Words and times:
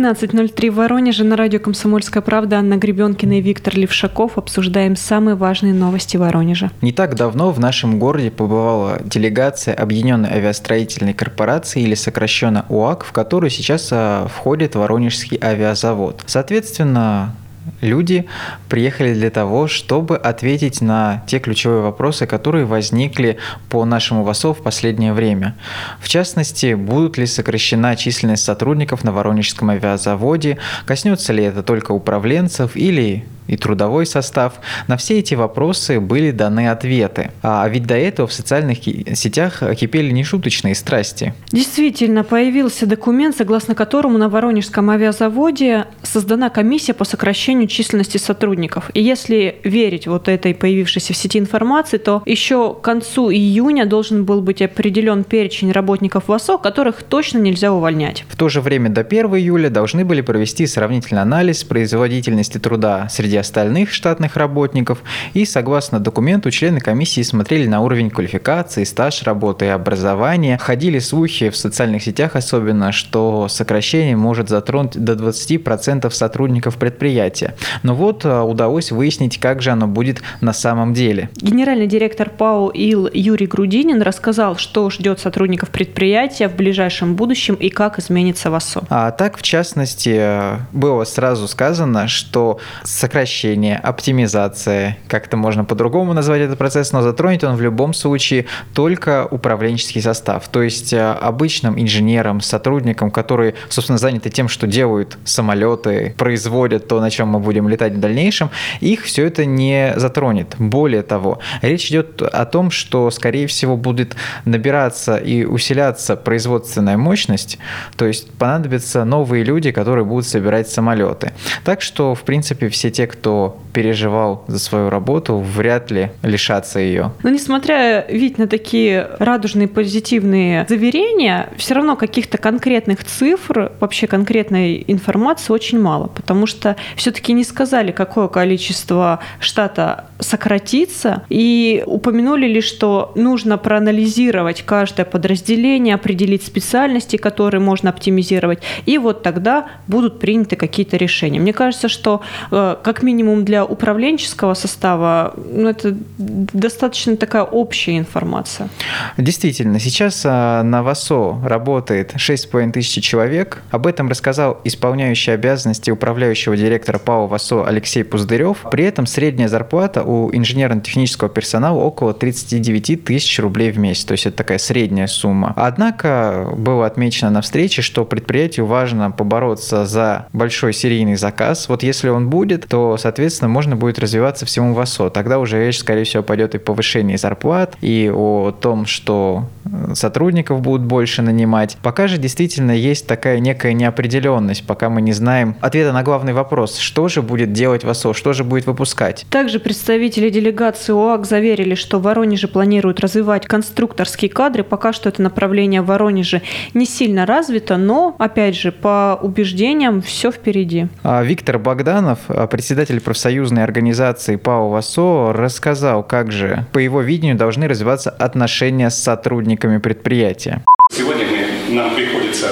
13.03 0.00 0.70
в 0.70 0.76
Воронеже 0.76 1.24
на 1.24 1.36
радио 1.36 1.60
«Комсомольская 1.60 2.22
правда» 2.22 2.56
Анна 2.56 2.78
Гребенкина 2.78 3.38
и 3.38 3.42
Виктор 3.42 3.76
Левшаков 3.76 4.38
обсуждаем 4.38 4.96
самые 4.96 5.34
важные 5.34 5.74
новости 5.74 6.16
Воронежа. 6.16 6.70
Не 6.80 6.92
так 6.92 7.16
давно 7.16 7.50
в 7.50 7.60
нашем 7.60 7.98
городе 7.98 8.30
побывала 8.30 8.98
делегация 9.04 9.74
Объединенной 9.74 10.30
авиастроительной 10.30 11.12
корпорации 11.12 11.82
или 11.82 11.94
сокращенно 11.94 12.64
УАК, 12.70 13.04
в 13.04 13.12
которую 13.12 13.50
сейчас 13.50 13.90
а, 13.92 14.26
входит 14.26 14.74
Воронежский 14.74 15.38
авиазавод. 15.38 16.22
Соответственно, 16.24 17.34
люди 17.80 18.26
приехали 18.68 19.14
для 19.14 19.30
того, 19.30 19.68
чтобы 19.68 20.16
ответить 20.16 20.80
на 20.80 21.22
те 21.26 21.38
ключевые 21.38 21.82
вопросы, 21.82 22.26
которые 22.26 22.64
возникли 22.64 23.38
по 23.68 23.84
нашему 23.84 24.22
ВАСО 24.22 24.54
в 24.54 24.62
последнее 24.62 25.12
время. 25.12 25.56
В 26.00 26.08
частности, 26.08 26.74
будут 26.74 27.18
ли 27.18 27.26
сокращена 27.26 27.96
численность 27.96 28.44
сотрудников 28.44 29.04
на 29.04 29.12
Воронежском 29.12 29.70
авиазаводе, 29.70 30.58
коснется 30.86 31.32
ли 31.32 31.44
это 31.44 31.62
только 31.62 31.92
управленцев 31.92 32.76
или 32.76 33.24
и 33.50 33.56
трудовой 33.56 34.06
состав. 34.06 34.54
На 34.86 34.96
все 34.96 35.18
эти 35.18 35.34
вопросы 35.34 36.00
были 36.00 36.30
даны 36.30 36.68
ответы. 36.70 37.32
А 37.42 37.68
ведь 37.68 37.84
до 37.84 37.96
этого 37.96 38.28
в 38.28 38.32
социальных 38.32 38.78
сетях 38.82 39.62
кипели 39.76 40.10
нешуточные 40.12 40.74
страсти. 40.74 41.34
Действительно, 41.50 42.22
появился 42.22 42.86
документ, 42.86 43.36
согласно 43.36 43.74
которому 43.74 44.18
на 44.18 44.28
Воронежском 44.28 44.88
авиазаводе 44.90 45.86
создана 46.02 46.48
комиссия 46.48 46.94
по 46.94 47.04
сокращению 47.04 47.66
численности 47.66 48.18
сотрудников. 48.18 48.90
И 48.94 49.02
если 49.02 49.56
верить 49.64 50.06
вот 50.06 50.28
этой 50.28 50.54
появившейся 50.54 51.12
в 51.12 51.16
сети 51.16 51.38
информации, 51.38 51.98
то 51.98 52.22
еще 52.26 52.74
к 52.74 52.82
концу 52.82 53.30
июня 53.30 53.86
должен 53.86 54.24
был 54.24 54.42
быть 54.42 54.62
определен 54.62 55.24
перечень 55.24 55.72
работников 55.72 56.28
ВАСО, 56.28 56.58
которых 56.58 57.02
точно 57.02 57.38
нельзя 57.38 57.72
увольнять. 57.72 58.24
В 58.28 58.36
то 58.36 58.48
же 58.48 58.60
время 58.60 58.90
до 58.90 59.00
1 59.00 59.26
июля 59.36 59.70
должны 59.70 60.04
были 60.04 60.20
провести 60.20 60.66
сравнительный 60.66 61.22
анализ 61.22 61.64
производительности 61.64 62.58
труда 62.58 63.08
среди 63.10 63.39
остальных 63.40 63.92
штатных 63.92 64.36
работников, 64.36 65.02
и 65.34 65.44
согласно 65.44 66.00
документу 66.00 66.50
члены 66.50 66.80
комиссии 66.80 67.22
смотрели 67.22 67.66
на 67.66 67.80
уровень 67.80 68.10
квалификации, 68.10 68.84
стаж 68.84 69.22
работы 69.22 69.66
и 69.66 69.68
образования. 69.68 70.58
Ходили 70.58 70.98
слухи 70.98 71.50
в 71.50 71.56
социальных 71.56 72.02
сетях 72.02 72.36
особенно, 72.36 72.92
что 72.92 73.48
сокращение 73.48 74.16
может 74.16 74.48
затронуть 74.48 74.96
до 74.96 75.14
20% 75.14 76.10
сотрудников 76.10 76.76
предприятия. 76.76 77.54
Но 77.82 77.94
вот 77.94 78.24
а, 78.24 78.44
удалось 78.44 78.92
выяснить, 78.92 79.38
как 79.38 79.62
же 79.62 79.70
оно 79.70 79.86
будет 79.86 80.22
на 80.40 80.52
самом 80.52 80.94
деле. 80.94 81.30
Генеральный 81.36 81.86
директор 81.86 82.30
ПАО 82.30 82.70
ИЛ 82.70 83.10
Юрий 83.12 83.46
Грудинин 83.46 84.02
рассказал, 84.02 84.56
что 84.56 84.90
ждет 84.90 85.20
сотрудников 85.20 85.70
предприятия 85.70 86.48
в 86.48 86.56
ближайшем 86.56 87.16
будущем 87.16 87.54
и 87.54 87.70
как 87.70 87.98
изменится 87.98 88.50
ВАСО. 88.50 88.84
А 88.88 89.10
так, 89.10 89.36
в 89.36 89.42
частности, 89.42 90.58
было 90.72 91.04
сразу 91.04 91.48
сказано, 91.48 92.08
что 92.08 92.58
сокращение 92.84 93.29
сокращение, 93.30 93.76
оптимизация, 93.76 94.98
как-то 95.06 95.36
можно 95.36 95.64
по-другому 95.64 96.14
назвать 96.14 96.40
этот 96.40 96.58
процесс, 96.58 96.92
но 96.92 97.02
затронет 97.02 97.44
он 97.44 97.54
в 97.54 97.60
любом 97.62 97.94
случае 97.94 98.46
только 98.74 99.26
управленческий 99.30 100.02
состав. 100.02 100.48
То 100.48 100.62
есть 100.62 100.92
э, 100.92 101.00
обычным 101.00 101.80
инженерам, 101.80 102.40
сотрудникам, 102.40 103.10
которые, 103.12 103.54
собственно, 103.68 103.98
заняты 103.98 104.30
тем, 104.30 104.48
что 104.48 104.66
делают 104.66 105.16
самолеты, 105.24 106.14
производят 106.18 106.88
то, 106.88 107.00
на 107.00 107.10
чем 107.10 107.28
мы 107.28 107.38
будем 107.38 107.68
летать 107.68 107.92
в 107.92 108.00
дальнейшем, 108.00 108.50
их 108.80 109.04
все 109.04 109.26
это 109.26 109.44
не 109.44 109.92
затронет. 109.96 110.56
Более 110.58 111.02
того, 111.02 111.38
речь 111.62 111.88
идет 111.90 112.22
о 112.22 112.44
том, 112.46 112.72
что, 112.72 113.10
скорее 113.10 113.46
всего, 113.46 113.76
будет 113.76 114.16
набираться 114.44 115.16
и 115.16 115.44
усиляться 115.44 116.16
производственная 116.16 116.96
мощность, 116.96 117.58
то 117.96 118.06
есть 118.06 118.32
понадобятся 118.32 119.04
новые 119.04 119.44
люди, 119.44 119.70
которые 119.70 120.04
будут 120.04 120.26
собирать 120.26 120.68
самолеты. 120.68 121.32
Так 121.64 121.80
что, 121.80 122.14
в 122.14 122.22
принципе, 122.22 122.68
все 122.68 122.90
те, 122.90 123.06
кто 123.10 123.58
переживал 123.72 124.44
за 124.48 124.58
свою 124.58 124.90
работу, 124.90 125.38
вряд 125.38 125.90
ли 125.90 126.10
лишатся 126.22 126.80
ее. 126.80 127.12
Но 127.22 127.30
несмотря 127.30 128.04
ведь 128.08 128.38
на 128.38 128.46
такие 128.46 129.08
радужные 129.18 129.68
позитивные 129.68 130.66
заверения, 130.68 131.48
все 131.56 131.74
равно 131.74 131.96
каких-то 131.96 132.38
конкретных 132.38 133.04
цифр, 133.04 133.72
вообще 133.80 134.06
конкретной 134.06 134.84
информации 134.86 135.52
очень 135.52 135.80
мало, 135.80 136.08
потому 136.08 136.46
что 136.46 136.76
все-таки 136.96 137.32
не 137.32 137.44
сказали, 137.44 137.92
какое 137.92 138.28
количество 138.28 139.20
штата 139.38 140.06
сократится, 140.18 141.22
и 141.28 141.82
упомянули 141.86 142.46
лишь, 142.46 142.64
что 142.64 143.12
нужно 143.14 143.58
проанализировать 143.58 144.62
каждое 144.62 145.04
подразделение, 145.04 145.94
определить 145.94 146.44
специальности, 146.44 147.16
которые 147.16 147.60
можно 147.60 147.90
оптимизировать, 147.90 148.60
и 148.86 148.98
вот 148.98 149.22
тогда 149.22 149.68
будут 149.86 150.18
приняты 150.18 150.56
какие-то 150.56 150.96
решения. 150.96 151.40
Мне 151.40 151.52
кажется, 151.52 151.88
что 151.88 152.20
э, 152.50 152.76
как 152.82 152.99
минимум 153.02 153.44
для 153.44 153.64
управленческого 153.64 154.54
состава, 154.54 155.34
ну, 155.36 155.68
это 155.68 155.96
достаточно 156.18 157.16
такая 157.16 157.42
общая 157.42 157.98
информация. 157.98 158.68
Действительно, 159.16 159.78
сейчас 159.78 160.22
а, 160.24 160.62
на 160.62 160.82
ВАСО 160.82 161.40
работает 161.44 162.14
6,5 162.14 162.72
тысяч 162.72 163.04
человек. 163.04 163.62
Об 163.70 163.86
этом 163.86 164.08
рассказал 164.08 164.60
исполняющий 164.64 165.32
обязанности 165.32 165.90
управляющего 165.90 166.56
директора 166.56 166.98
ПАО 166.98 167.26
ВАСО 167.26 167.66
Алексей 167.66 168.04
Пузырев. 168.04 168.64
При 168.70 168.84
этом 168.84 169.06
средняя 169.06 169.48
зарплата 169.48 170.02
у 170.02 170.30
инженерно-технического 170.34 171.28
персонала 171.28 171.78
около 171.78 172.14
39 172.14 173.04
тысяч 173.04 173.38
рублей 173.38 173.70
в 173.70 173.78
месяц. 173.78 174.04
То 174.04 174.12
есть 174.12 174.26
это 174.26 174.38
такая 174.38 174.58
средняя 174.58 175.06
сумма. 175.06 175.52
Однако 175.56 176.48
было 176.56 176.86
отмечено 176.86 177.30
на 177.30 177.40
встрече, 177.40 177.82
что 177.82 178.04
предприятию 178.04 178.66
важно 178.66 179.10
побороться 179.10 179.86
за 179.86 180.26
большой 180.32 180.72
серийный 180.72 181.16
заказ. 181.16 181.68
Вот 181.68 181.82
если 181.82 182.08
он 182.08 182.30
будет, 182.30 182.66
то 182.68 182.89
соответственно, 182.96 183.48
можно 183.48 183.76
будет 183.76 183.98
развиваться 183.98 184.46
всему 184.46 184.74
в 184.74 184.80
ОСО. 184.80 185.10
Тогда 185.10 185.38
уже 185.38 185.64
речь, 185.64 185.78
скорее 185.78 186.04
всего, 186.04 186.22
пойдет 186.22 186.54
и 186.54 186.58
повышении 186.58 187.16
зарплат, 187.16 187.76
и 187.80 188.10
о 188.12 188.52
том, 188.52 188.86
что 188.86 189.44
э, 189.64 189.94
сотрудников 189.94 190.60
будут 190.60 190.86
больше 190.86 191.22
нанимать. 191.22 191.76
Пока 191.82 192.06
же 192.08 192.18
действительно 192.18 192.72
есть 192.72 193.06
такая 193.06 193.38
некая 193.38 193.72
неопределенность, 193.72 194.66
пока 194.66 194.88
мы 194.90 195.02
не 195.02 195.12
знаем 195.12 195.56
ответа 195.60 195.92
на 195.92 196.02
главный 196.02 196.32
вопрос, 196.32 196.78
что 196.78 197.08
же 197.08 197.22
будет 197.22 197.52
делать 197.52 197.84
ВАСО, 197.84 198.14
что 198.14 198.32
же 198.32 198.44
будет 198.44 198.66
выпускать. 198.66 199.26
Также 199.30 199.60
представители 199.60 200.30
делегации 200.30 200.92
ОАК 200.92 201.26
заверили, 201.26 201.74
что 201.74 201.98
в 201.98 202.02
Воронеже 202.02 202.48
планируют 202.48 203.00
развивать 203.00 203.46
конструкторские 203.46 204.30
кадры. 204.30 204.64
Пока 204.64 204.92
что 204.92 205.08
это 205.08 205.22
направление 205.22 205.82
в 205.82 205.86
Воронеже 205.86 206.42
не 206.74 206.86
сильно 206.86 207.26
развито, 207.26 207.76
но, 207.76 208.16
опять 208.18 208.56
же, 208.56 208.72
по 208.72 209.18
убеждениям, 209.20 210.02
все 210.02 210.30
впереди. 210.30 210.88
А 211.02 211.22
Виктор 211.22 211.58
Богданов, 211.58 212.18
председатель 212.50 212.79
председатель 212.80 213.04
профсоюзной 213.04 213.62
организации 213.62 214.36
ПАО 214.36 214.70
ВАСО 214.70 215.34
рассказал, 215.34 216.02
как 216.02 216.32
же, 216.32 216.64
по 216.72 216.78
его 216.78 217.02
видению, 217.02 217.36
должны 217.36 217.68
развиваться 217.68 218.08
отношения 218.08 218.88
с 218.88 218.96
сотрудниками 218.96 219.76
предприятия. 219.76 220.64
Сегодня 220.90 221.26
мы, 221.26 221.74
нам 221.74 221.94
приходится 221.94 222.46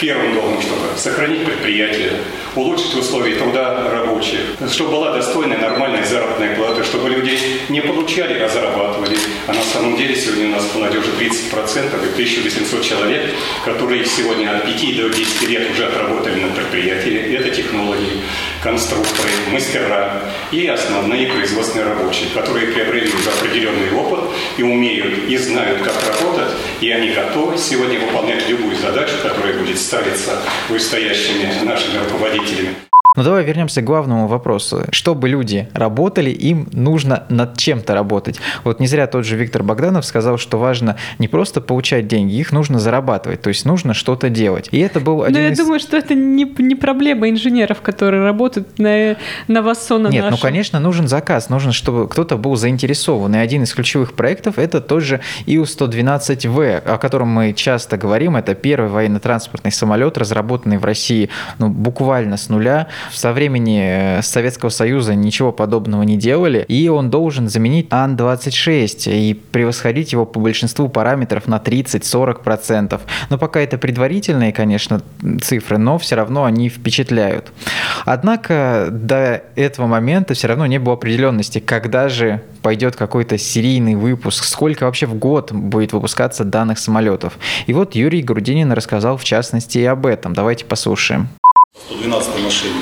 первым 0.00 0.32
долгом, 0.34 0.62
чтобы 0.62 0.83
сохранить 0.96 1.44
предприятие, 1.44 2.12
улучшить 2.54 2.94
условия 2.94 3.36
труда 3.36 3.90
рабочих, 3.90 4.40
чтобы 4.70 4.92
была 4.92 5.12
достойная, 5.12 5.58
нормальная 5.58 6.04
заработная 6.04 6.54
плата, 6.56 6.84
чтобы 6.84 7.10
люди 7.10 7.38
не 7.68 7.80
получали, 7.80 8.38
а 8.40 8.48
зарабатывали. 8.48 9.16
А 9.46 9.52
на 9.52 9.62
самом 9.62 9.96
деле 9.96 10.14
сегодня 10.14 10.46
у 10.46 10.50
нас 10.50 10.62
в 10.64 10.74
молодежи 10.76 11.10
30% 11.18 12.06
и 12.06 12.12
1800 12.12 12.82
человек, 12.82 13.30
которые 13.64 14.04
сегодня 14.04 14.56
от 14.56 14.64
5 14.64 14.96
до 14.96 15.08
10 15.08 15.48
лет 15.48 15.70
уже 15.70 15.86
отработали 15.86 16.40
на 16.40 16.48
предприятии. 16.48 17.34
Это 17.34 17.50
технологии, 17.50 18.22
конструкторы, 18.62 19.28
мастера 19.50 20.22
и 20.50 20.66
основные 20.66 21.26
производственные 21.28 21.88
рабочие, 21.88 22.28
которые 22.34 22.68
приобрели 22.68 23.10
уже 23.12 23.30
определенный 23.30 23.92
опыт 23.92 24.30
и 24.56 24.62
умеют 24.62 25.28
и 25.28 25.36
знают, 25.36 25.82
как 25.82 25.94
работать, 26.06 26.50
и 26.80 26.90
они 26.90 27.10
готовы 27.10 27.58
сегодня 27.58 27.98
выполнять 28.00 28.48
любую 28.48 28.76
задачу, 28.76 29.14
которая 29.22 29.54
будет 29.54 29.78
ставиться 29.78 30.38
вышестоящими 30.74 31.64
нашими 31.64 31.98
руководителями. 31.98 32.74
Но 33.16 33.22
ну, 33.22 33.28
давай 33.28 33.44
вернемся 33.44 33.80
к 33.80 33.84
главному 33.84 34.26
вопросу. 34.26 34.86
Чтобы 34.90 35.28
люди 35.28 35.68
работали, 35.72 36.30
им 36.30 36.66
нужно 36.72 37.22
над 37.28 37.56
чем-то 37.56 37.94
работать. 37.94 38.40
Вот 38.64 38.80
не 38.80 38.88
зря 38.88 39.06
тот 39.06 39.24
же 39.24 39.36
Виктор 39.36 39.62
Богданов 39.62 40.04
сказал, 40.04 40.36
что 40.36 40.58
важно 40.58 40.96
не 41.20 41.28
просто 41.28 41.60
получать 41.60 42.08
деньги, 42.08 42.34
их 42.34 42.50
нужно 42.50 42.80
зарабатывать, 42.80 43.40
то 43.40 43.50
есть 43.50 43.66
нужно 43.66 43.94
что-то 43.94 44.30
делать. 44.30 44.68
И 44.72 44.80
это 44.80 44.98
был 44.98 45.22
один 45.22 45.32
Но 45.32 45.38
я 45.38 45.52
из... 45.52 45.58
думаю, 45.58 45.78
что 45.78 45.96
это 45.96 46.16
не, 46.16 46.44
не 46.58 46.74
проблема 46.74 47.30
инженеров, 47.30 47.82
которые 47.82 48.24
работают 48.24 48.80
на, 48.80 49.16
на 49.46 49.62
ВАСО, 49.62 49.98
на 49.98 50.08
Нет, 50.08 50.24
нашем. 50.24 50.36
ну, 50.36 50.42
конечно, 50.42 50.80
нужен 50.80 51.06
заказ, 51.06 51.50
нужно, 51.50 51.70
чтобы 51.70 52.08
кто-то 52.08 52.36
был 52.36 52.56
заинтересован. 52.56 53.32
И 53.36 53.38
один 53.38 53.62
из 53.62 53.72
ключевых 53.74 54.14
проектов– 54.14 54.54
это 54.58 54.80
тот 54.80 55.04
же 55.04 55.20
Ил-112В, 55.46 56.78
о 56.78 56.98
котором 56.98 57.28
мы 57.28 57.52
часто 57.52 57.96
говорим. 57.96 58.34
Это 58.34 58.56
первый 58.56 58.90
военно-транспортный 58.90 59.70
самолет, 59.70 60.18
разработанный 60.18 60.78
в 60.78 60.84
России 60.84 61.30
ну, 61.60 61.68
буквально 61.68 62.36
с 62.36 62.48
нуля. 62.48 62.88
Со 63.12 63.32
времени 63.32 64.20
Советского 64.22 64.70
Союза 64.70 65.14
ничего 65.14 65.52
подобного 65.52 66.02
не 66.02 66.16
делали, 66.16 66.64
и 66.68 66.88
он 66.88 67.10
должен 67.10 67.48
заменить 67.48 67.86
Ан-26 67.90 69.12
и 69.12 69.34
превосходить 69.34 70.12
его 70.12 70.26
по 70.26 70.40
большинству 70.40 70.88
параметров 70.88 71.46
на 71.46 71.56
30-40%. 71.56 73.00
Но 73.30 73.38
пока 73.38 73.60
это 73.60 73.78
предварительные, 73.78 74.52
конечно, 74.52 75.02
цифры, 75.42 75.78
но 75.78 75.98
все 75.98 76.16
равно 76.16 76.44
они 76.44 76.68
впечатляют. 76.68 77.52
Однако 78.04 78.88
до 78.90 79.42
этого 79.56 79.86
момента 79.86 80.34
все 80.34 80.48
равно 80.48 80.66
не 80.66 80.78
было 80.78 80.94
определенности, 80.94 81.58
когда 81.58 82.08
же 82.08 82.42
пойдет 82.62 82.96
какой-то 82.96 83.36
серийный 83.36 83.94
выпуск, 83.94 84.44
сколько 84.44 84.84
вообще 84.84 85.06
в 85.06 85.14
год 85.14 85.52
будет 85.52 85.92
выпускаться 85.92 86.44
данных 86.44 86.78
самолетов. 86.78 87.38
И 87.66 87.72
вот 87.72 87.94
Юрий 87.94 88.22
Грудинин 88.22 88.72
рассказал 88.72 89.16
в 89.16 89.24
частности 89.24 89.78
и 89.78 89.84
об 89.84 90.06
этом. 90.06 90.32
Давайте 90.32 90.64
послушаем. 90.64 91.28
112 91.88 92.44
машине 92.44 92.74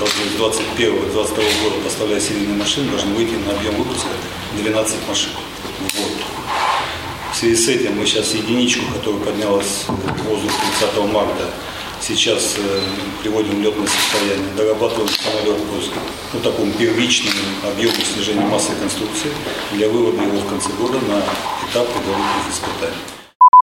где-то 0.00 0.52
с 0.52 0.60
21-22 0.78 1.62
года, 1.62 1.76
поставляя 1.84 2.20
серийные 2.20 2.56
машины, 2.56 2.90
должны 2.90 3.14
выйти 3.14 3.34
на 3.46 3.52
объем 3.52 3.74
выпуска 3.76 4.08
12 4.56 5.08
машин 5.08 5.30
в 5.78 5.96
год. 5.96 6.12
В 7.32 7.36
связи 7.36 7.56
с 7.56 7.68
этим 7.68 7.98
мы 7.98 8.06
сейчас 8.06 8.34
единичку, 8.34 8.84
которая 8.94 9.20
поднялась 9.20 9.84
в 9.86 10.24
воздух 10.24 10.50
30 10.80 11.12
марта, 11.12 11.50
сейчас 12.00 12.56
э, 12.58 12.80
приводим 13.22 13.60
в 13.60 13.62
летное 13.62 13.86
состояние, 13.86 14.52
дорабатываем 14.56 15.08
самолет 15.08 15.58
по 15.58 15.76
ну, 16.34 16.40
такому 16.40 16.72
первичному 16.72 17.36
объему 17.64 17.94
снижения 18.14 18.46
массы 18.46 18.72
конструкции 18.80 19.30
для 19.72 19.88
вывода 19.88 20.22
его 20.22 20.38
в 20.38 20.48
конце 20.48 20.70
года 20.80 20.98
на 21.06 21.22
этап 21.70 21.86
предварительных 21.88 22.50
испытаний. 22.50 23.19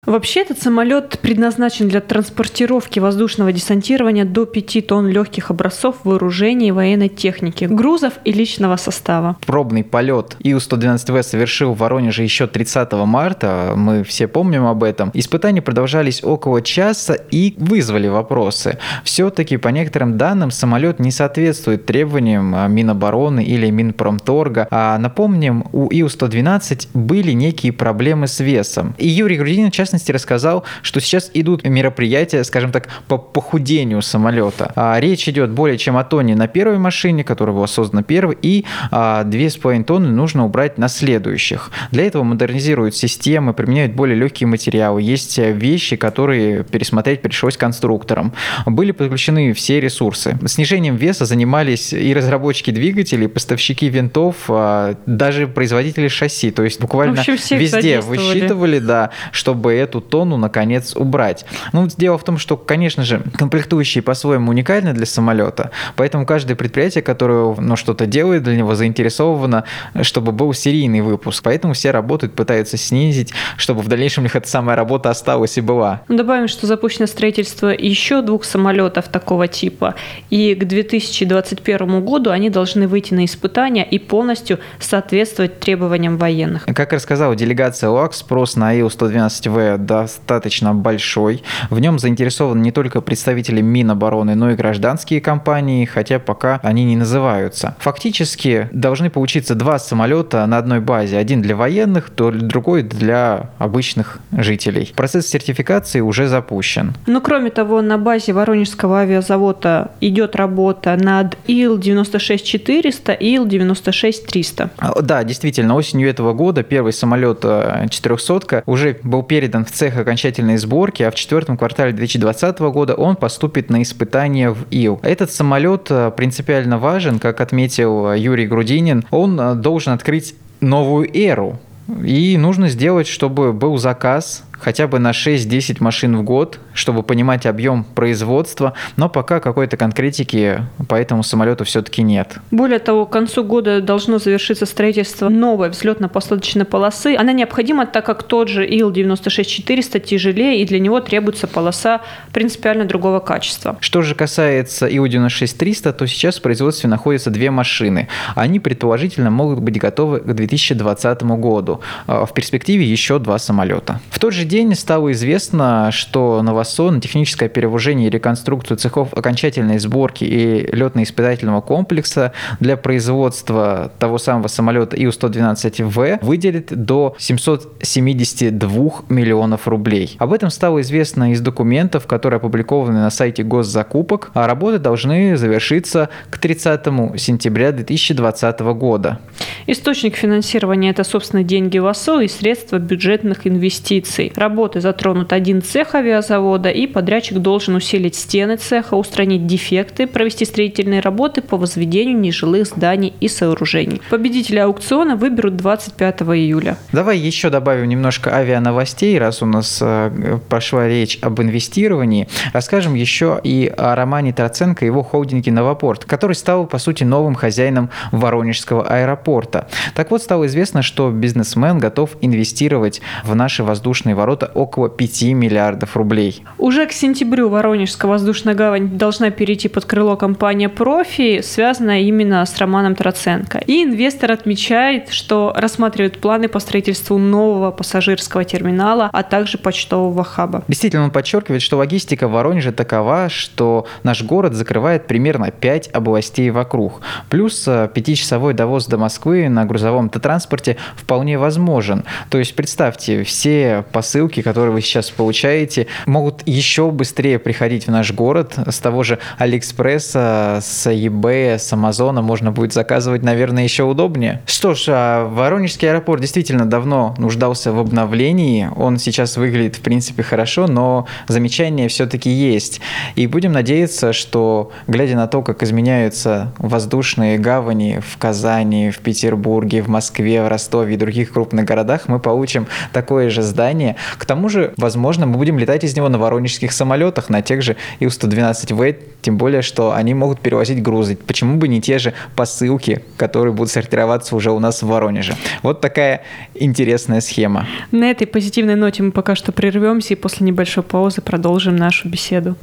Вообще 0.07 0.39
этот 0.39 0.61
самолет 0.61 1.19
предназначен 1.19 1.89
для 1.89 1.99
транспортировки 1.99 2.97
воздушного 2.97 3.51
десантирования 3.51 4.23
до 4.23 4.45
5 4.45 4.87
тонн 4.87 5.09
легких 5.09 5.51
образцов 5.51 5.97
вооружений 6.05 6.69
и 6.69 6.71
военной 6.71 7.09
техники, 7.09 7.65
грузов 7.65 8.13
и 8.23 8.31
личного 8.31 8.77
состава. 8.77 9.35
Пробный 9.45 9.83
полет 9.83 10.37
Ил-112В 10.39 11.23
совершил 11.23 11.73
в 11.73 11.79
Воронеже 11.79 12.23
еще 12.23 12.47
30 12.47 12.93
марта, 12.93 13.73
мы 13.75 14.05
все 14.05 14.29
помним 14.29 14.65
об 14.65 14.85
этом. 14.85 15.11
Испытания 15.13 15.61
продолжались 15.61 16.23
около 16.23 16.61
часа 16.61 17.15
и 17.15 17.55
вызвали 17.57 18.07
вопросы. 18.07 18.77
Все-таки, 19.03 19.57
по 19.57 19.67
некоторым 19.67 20.17
данным, 20.17 20.51
самолет 20.51 20.99
не 20.99 21.11
соответствует 21.11 21.85
требованиям 21.85 22.55
а, 22.55 22.69
Минобороны 22.69 23.43
или 23.43 23.69
Минпромторга. 23.69 24.69
А 24.71 24.97
напомним, 24.97 25.65
у 25.73 25.89
Ил-112 25.89 26.87
были 26.93 27.33
некие 27.33 27.73
проблемы 27.73 28.27
с 28.27 28.39
весом. 28.39 28.95
И 28.97 29.09
Юрий 29.09 29.35
Грудинин, 29.35 29.69
в 29.69 29.96
частности, 29.97 30.11
рассказал, 30.11 30.63
что 30.81 30.99
сейчас 30.99 31.31
идут 31.33 31.63
мероприятия, 31.65 32.43
скажем 32.43 32.71
так, 32.71 32.87
по 33.07 33.17
похудению 33.17 34.01
самолета. 34.01 34.71
А, 34.75 34.99
речь 34.99 35.27
идет 35.27 35.49
более 35.49 35.77
чем 35.77 35.97
о 35.97 36.03
тонне 36.03 36.35
на 36.35 36.47
первой 36.47 36.77
машине, 36.77 37.23
которая 37.23 37.55
была 37.55 37.67
создана 37.67 38.03
первой, 38.03 38.37
и 38.41 38.65
а, 38.91 39.23
2,5 39.23 39.83
тонны 39.83 40.09
нужно 40.09 40.45
убрать 40.45 40.77
на 40.77 40.87
следующих. 40.87 41.71
Для 41.91 42.05
этого 42.05 42.23
модернизируют 42.23 42.95
системы, 42.95 43.53
применяют 43.53 43.93
более 43.93 44.15
легкие 44.15 44.47
материалы. 44.47 45.01
Есть 45.01 45.37
вещи, 45.37 45.95
которые 45.95 46.63
пересмотреть 46.63 47.21
пришлось 47.21 47.57
конструкторам. 47.57 48.33
Были 48.65 48.91
подключены 48.91 49.53
все 49.53 49.79
ресурсы. 49.79 50.37
Снижением 50.45 50.95
веса 50.95 51.25
занимались 51.25 51.93
и 51.93 52.13
разработчики 52.13 52.71
двигателей, 52.71 53.25
и 53.25 53.27
поставщики 53.27 53.89
винтов, 53.89 54.35
а, 54.49 54.95
даже 55.05 55.47
производители 55.47 56.07
шасси. 56.07 56.51
То 56.51 56.63
есть 56.63 56.79
буквально 56.79 57.21
общем, 57.21 57.57
везде 57.57 57.99
высчитывали, 58.01 58.79
да, 58.79 59.09
чтобы 59.31 59.73
эту 59.87 60.01
тонну 60.01 60.37
наконец 60.37 60.95
убрать. 60.95 61.45
Ну, 61.73 61.87
дело 61.97 62.17
в 62.17 62.23
том, 62.23 62.37
что, 62.37 62.57
конечно 62.57 63.03
же, 63.03 63.21
комплектующие 63.37 64.01
по-своему 64.01 64.51
уникальны 64.51 64.93
для 64.93 65.05
самолета, 65.05 65.71
поэтому 65.95 66.25
каждое 66.25 66.55
предприятие, 66.55 67.01
которое 67.01 67.55
ну, 67.55 67.75
что-то 67.75 68.05
делает 68.05 68.43
для 68.43 68.55
него, 68.55 68.75
заинтересовано, 68.75 69.63
чтобы 70.01 70.31
был 70.31 70.53
серийный 70.53 71.01
выпуск. 71.01 71.43
Поэтому 71.43 71.73
все 71.73 71.91
работают, 71.91 72.33
пытаются 72.33 72.77
снизить, 72.77 73.33
чтобы 73.57 73.81
в 73.81 73.87
дальнейшем 73.87 74.23
у 74.23 74.25
них 74.25 74.35
эта 74.35 74.47
самая 74.47 74.75
работа 74.75 75.09
осталась 75.09 75.57
и 75.57 75.61
была. 75.61 76.01
Ну, 76.07 76.17
добавим, 76.17 76.47
что 76.47 76.67
запущено 76.67 77.07
строительство 77.07 77.67
еще 77.67 78.21
двух 78.21 78.43
самолетов 78.43 79.07
такого 79.07 79.47
типа, 79.47 79.95
и 80.29 80.55
к 80.55 80.65
2021 80.65 82.05
году 82.05 82.31
они 82.31 82.49
должны 82.49 82.87
выйти 82.87 83.13
на 83.13 83.25
испытания 83.25 83.83
и 83.83 83.99
полностью 83.99 84.59
соответствовать 84.79 85.59
требованиям 85.59 86.17
военных. 86.17 86.65
Как 86.65 86.93
рассказала 86.93 87.35
делегация 87.35 87.89
ОАК, 87.89 88.13
спрос 88.13 88.55
на 88.55 88.73
ИЛ-112В 88.73 89.66
достаточно 89.75 90.73
большой. 90.73 91.43
В 91.69 91.79
нем 91.79 91.99
заинтересованы 91.99 92.61
не 92.61 92.71
только 92.71 93.01
представители 93.01 93.59
Минобороны, 93.59 94.35
но 94.35 94.51
и 94.51 94.55
гражданские 94.55 95.19
компании, 95.19 95.83
хотя 95.83 96.19
пока 96.19 96.61
они 96.63 96.85
не 96.85 96.95
называются. 96.95 97.75
Фактически 97.79 98.69
должны 98.71 99.09
получиться 99.09 99.55
два 99.55 99.79
самолета 99.79 100.45
на 100.45 100.59
одной 100.59 100.79
базе. 100.79 101.17
Один 101.17 101.41
для 101.41 101.55
военных, 101.55 102.11
другой 102.15 102.83
для 102.83 103.49
обычных 103.57 104.19
жителей. 104.31 104.93
Процесс 104.95 105.27
сертификации 105.27 105.99
уже 105.99 106.27
запущен. 106.27 106.93
Ну, 107.07 107.19
кроме 107.19 107.49
того, 107.49 107.81
на 107.81 107.97
базе 107.97 108.33
Воронежского 108.33 108.99
авиазавода 108.99 109.91
идет 109.99 110.35
работа 110.35 110.95
над 110.95 111.37
ИЛ-96-400 111.47 113.17
и 113.17 113.35
ИЛ-96-300. 113.35 114.69
Да, 115.01 115.23
действительно, 115.23 115.75
осенью 115.75 116.07
этого 116.09 116.33
года 116.33 116.61
первый 116.61 116.93
самолет 116.93 117.41
400 117.41 118.63
уже 118.65 118.99
был 119.01 119.23
передан 119.23 119.56
передан 119.57 119.65
в 119.65 119.71
цех 119.71 119.97
окончательной 119.97 120.57
сборки, 120.57 121.03
а 121.03 121.11
в 121.11 121.15
четвертом 121.15 121.57
квартале 121.57 121.93
2020 121.93 122.59
года 122.59 122.93
он 122.93 123.15
поступит 123.15 123.69
на 123.69 123.81
испытания 123.81 124.51
в 124.51 124.65
ИЛ. 124.71 124.99
Этот 125.03 125.31
самолет 125.31 125.87
э, 125.89 126.11
принципиально 126.15 126.77
важен, 126.77 127.19
как 127.19 127.41
отметил 127.41 128.13
Юрий 128.13 128.47
Грудинин. 128.47 129.05
Он 129.11 129.39
э, 129.39 129.55
должен 129.55 129.93
открыть 129.93 130.35
новую 130.61 131.07
эру 131.13 131.59
и 132.03 132.37
нужно 132.37 132.69
сделать, 132.69 133.07
чтобы 133.07 133.53
был 133.53 133.77
заказ 133.77 134.43
хотя 134.59 134.87
бы 134.87 134.99
на 134.99 135.11
6-10 135.11 135.77
машин 135.79 136.17
в 136.17 136.23
год, 136.23 136.59
чтобы 136.73 137.03
понимать 137.03 137.45
объем 137.45 137.83
производства, 137.83 138.73
но 138.95 139.09
пока 139.09 139.39
какой-то 139.39 139.77
конкретики 139.77 140.61
по 140.87 140.95
этому 140.95 141.23
самолету 141.23 141.63
все-таки 141.63 142.03
нет. 142.03 142.37
Более 142.51 142.79
того, 142.79 143.05
к 143.05 143.11
концу 143.11 143.43
года 143.43 143.81
должно 143.81 144.19
завершиться 144.19 144.65
строительство 144.65 145.29
новой 145.29 145.69
взлетно-посадочной 145.69 146.65
полосы. 146.65 147.15
Она 147.17 147.33
необходима, 147.33 147.85
так 147.85 148.05
как 148.05 148.23
тот 148.23 148.49
же 148.49 148.65
Ил-96-400 148.65 149.99
тяжелее, 149.99 150.61
и 150.61 150.65
для 150.65 150.79
него 150.79 150.99
требуется 150.99 151.47
полоса 151.47 152.01
принципиально 152.33 152.85
другого 152.85 153.19
качества. 153.19 153.77
Что 153.79 154.01
же 154.01 154.15
касается 154.15 154.87
Ил-96-300, 154.87 155.93
то 155.93 156.07
сейчас 156.07 156.37
в 156.37 156.41
производстве 156.41 156.89
находятся 156.89 157.29
две 157.29 157.51
машины. 157.51 158.07
Они, 158.35 158.59
предположительно, 158.59 159.29
могут 159.29 159.59
быть 159.59 159.77
готовы 159.77 160.19
к 160.19 160.33
2020 160.33 161.23
году. 161.23 161.81
А 162.07 162.25
в 162.25 162.33
перспективе 162.33 162.85
еще 162.85 163.19
два 163.19 163.37
самолета. 163.39 163.99
В 164.09 164.19
тот 164.19 164.33
же 164.33 164.46
день 164.47 164.73
стало 164.75 165.11
известно, 165.11 165.89
что 165.91 166.41
Новосо 166.41 166.89
на 166.89 166.99
техническое 166.99 167.49
перевооружение 167.49 168.07
и 168.07 168.09
реконструкцию 168.09 168.77
цехов 168.77 169.13
окончательной 169.13 169.77
сборки 169.77 170.23
и 170.23 170.75
летно-испытательного 170.75 171.61
комплекса 171.61 172.33
для 172.59 172.77
производства 172.77 173.91
того 173.99 174.17
самого 174.17 174.47
самолета 174.47 174.95
Ил-112В 174.97 176.25
выделит 176.25 176.73
до 176.73 177.15
772 177.19 178.91
миллионов 179.09 179.67
рублей. 179.67 180.15
Об 180.19 180.33
этом 180.33 180.49
стало 180.49 180.81
известно 180.81 181.31
из 181.31 181.41
документов, 181.41 182.07
которые 182.07 182.37
опубликованы 182.37 182.99
на 182.99 183.09
сайте 183.09 183.43
госзакупок, 183.43 184.31
а 184.33 184.47
работы 184.47 184.79
должны 184.79 185.37
завершиться 185.37 186.09
к 186.29 186.37
30 186.37 186.85
сентября 187.19 187.71
2020 187.71 188.59
года. 188.59 189.19
Источник 189.67 190.15
финансирования– 190.15 190.89
это, 190.91 191.03
собственно, 191.03 191.43
деньги 191.43 191.77
ВАСО 191.77 192.21
и 192.21 192.27
средства 192.27 192.77
бюджетных 192.77 193.45
инвестиций. 193.45 194.31
Работы 194.37 194.81
затронут 194.81 195.33
один 195.33 195.63
цех 195.63 195.95
авиазавода, 195.95 196.69
и 196.69 196.85
подрядчик 196.85 197.39
должен 197.39 197.73
усилить 197.73 198.13
стены 198.13 198.57
цеха, 198.57 198.93
устранить 198.93 199.47
дефекты, 199.47 200.05
провести 200.05 200.45
строительные 200.45 200.99
работы 200.99 201.41
по 201.41 201.57
возведению 201.57 202.19
нежилых 202.19 202.67
зданий 202.67 203.15
и 203.19 203.29
сооружений. 203.29 203.99
Победителя 204.11 204.65
аукциона 204.65 205.15
выберут 205.15 205.57
25 205.57 206.21
июля. 206.21 206.77
Давай 206.91 207.17
еще 207.17 207.49
добавим 207.49 207.89
немножко 207.89 208.29
авиановостей, 208.29 209.17
раз 209.17 209.41
у 209.41 209.47
нас 209.47 209.79
э, 209.81 210.37
пошла 210.47 210.87
речь 210.87 211.17
об 211.23 211.41
инвестировании. 211.41 212.27
Расскажем 212.53 212.93
еще 212.93 213.41
и 213.43 213.73
о 213.75 213.95
Романе 213.95 214.33
Троценко 214.33 214.85
и 214.85 214.87
его 214.87 215.01
холдинге 215.01 215.51
«Новопорт», 215.51 216.05
который 216.05 216.33
стал, 216.33 216.67
по 216.67 216.77
сути, 216.77 217.03
новым 217.03 217.33
хозяином 217.33 217.89
Воронежского 218.11 218.87
аэропорта. 218.87 219.67
Так 219.95 220.11
вот, 220.11 220.21
стало 220.21 220.45
известно, 220.45 220.83
что 220.83 221.09
бизнесмен 221.09 221.79
готов 221.79 222.11
инвестировать 222.21 223.01
в 223.23 223.33
наши 223.33 223.63
воздушные 223.63 224.13
ворота 224.13 224.26
оборота 224.27 224.51
около 224.53 224.89
5 224.89 225.23
миллиардов 225.33 225.95
рублей. 225.95 226.43
Уже 226.57 226.85
к 226.85 226.91
сентябрю 226.91 227.49
Воронежская 227.49 228.11
воздушная 228.11 228.55
гавань 228.55 228.97
должна 228.97 229.29
перейти 229.29 229.69
под 229.69 229.85
крыло 229.85 230.17
компании 230.17 230.67
«Профи», 230.67 231.41
связанная 231.41 232.01
именно 232.01 232.45
с 232.45 232.57
Романом 232.57 232.95
Троценко. 232.95 233.59
И 233.67 233.83
инвестор 233.83 234.31
отмечает, 234.31 235.09
что 235.09 235.53
рассматривает 235.55 236.19
планы 236.19 236.49
по 236.49 236.59
строительству 236.59 237.17
нового 237.17 237.71
пассажирского 237.71 238.43
терминала, 238.43 239.09
а 239.13 239.23
также 239.23 239.57
почтового 239.57 240.23
хаба. 240.23 240.63
Действительно, 240.67 241.05
он 241.05 241.11
подчеркивает, 241.11 241.61
что 241.61 241.77
логистика 241.77 242.27
в 242.27 242.31
Воронеже 242.31 242.71
такова, 242.71 243.29
что 243.29 243.85
наш 244.03 244.23
город 244.23 244.53
закрывает 244.53 245.07
примерно 245.07 245.51
5 245.51 245.91
областей 245.93 246.49
вокруг. 246.49 247.01
Плюс 247.29 247.65
э, 247.67 247.89
пятичасовой 247.93 248.53
довоз 248.53 248.87
до 248.87 248.97
Москвы 248.97 249.47
на 249.47 249.65
грузовом 249.65 250.09
транспорте 250.09 250.75
вполне 250.95 251.37
возможен. 251.37 252.03
То 252.29 252.39
есть 252.39 252.55
представьте, 252.55 253.23
все 253.23 253.85
посылки, 253.91 254.16
которые 254.41 254.71
вы 254.71 254.81
сейчас 254.81 255.09
получаете, 255.09 255.87
могут 256.05 256.41
еще 256.45 256.91
быстрее 256.91 257.39
приходить 257.39 257.87
в 257.87 257.91
наш 257.91 258.11
город. 258.11 258.55
С 258.67 258.79
того 258.79 259.03
же 259.03 259.19
Алиэкспресса, 259.37 260.59
с 260.61 260.87
eBay, 260.91 261.57
с 261.57 261.71
Амазона 261.73 262.21
можно 262.21 262.51
будет 262.51 262.73
заказывать, 262.73 263.23
наверное, 263.23 263.63
еще 263.63 263.83
удобнее. 263.83 264.41
Что 264.45 264.73
ж, 264.73 264.85
а 264.89 265.27
Воронежский 265.27 265.89
аэропорт 265.89 266.21
действительно 266.21 266.65
давно 266.65 267.15
нуждался 267.17 267.71
в 267.71 267.79
обновлении. 267.79 268.69
Он 268.75 268.97
сейчас 268.97 269.37
выглядит, 269.37 269.75
в 269.75 269.81
принципе, 269.81 270.23
хорошо, 270.23 270.67
но 270.67 271.07
замечания 271.27 271.87
все-таки 271.87 272.29
есть. 272.29 272.81
И 273.15 273.27
будем 273.27 273.51
надеяться, 273.51 274.13
что, 274.13 274.71
глядя 274.87 275.15
на 275.15 275.27
то, 275.27 275.41
как 275.41 275.63
изменяются 275.63 276.53
воздушные 276.57 277.37
гавани 277.37 277.99
в 277.99 278.17
Казани, 278.17 278.91
в 278.91 278.99
Петербурге, 278.99 279.81
в 279.81 279.87
Москве, 279.87 280.43
в 280.43 280.47
Ростове 280.47 280.95
и 280.95 280.97
других 280.97 281.33
крупных 281.33 281.65
городах, 281.65 282.07
мы 282.07 282.19
получим 282.19 282.67
такое 282.93 283.29
же 283.29 283.41
здание. 283.41 283.95
К 284.17 284.25
тому 284.25 284.49
же, 284.49 284.73
возможно, 284.77 285.25
мы 285.25 285.37
будем 285.37 285.59
летать 285.59 285.83
из 285.83 285.95
него 285.95 286.09
на 286.09 286.17
воронежских 286.17 286.71
самолетах, 286.71 287.29
на 287.29 287.41
тех 287.41 287.61
же 287.61 287.75
Ил-112В, 287.99 288.95
тем 289.21 289.37
более, 289.37 289.61
что 289.61 289.93
они 289.93 290.13
могут 290.13 290.39
перевозить 290.39 290.81
грузы. 290.81 291.17
Почему 291.17 291.57
бы 291.57 291.67
не 291.67 291.81
те 291.81 291.99
же 291.99 292.13
посылки, 292.35 293.03
которые 293.17 293.53
будут 293.53 293.71
сортироваться 293.71 294.35
уже 294.35 294.51
у 294.51 294.59
нас 294.59 294.81
в 294.81 294.87
Воронеже? 294.87 295.35
Вот 295.63 295.81
такая 295.81 296.21
интересная 296.55 297.21
схема. 297.21 297.67
На 297.91 298.09
этой 298.11 298.27
позитивной 298.27 298.75
ноте 298.75 299.03
мы 299.03 299.11
пока 299.11 299.35
что 299.35 299.51
прервемся 299.51 300.13
и 300.13 300.15
после 300.15 300.45
небольшой 300.45 300.83
паузы 300.83 301.21
продолжим 301.21 301.75
нашу 301.75 302.09
беседу. 302.09 302.55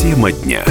Тема 0.00 0.32
дня. 0.32 0.64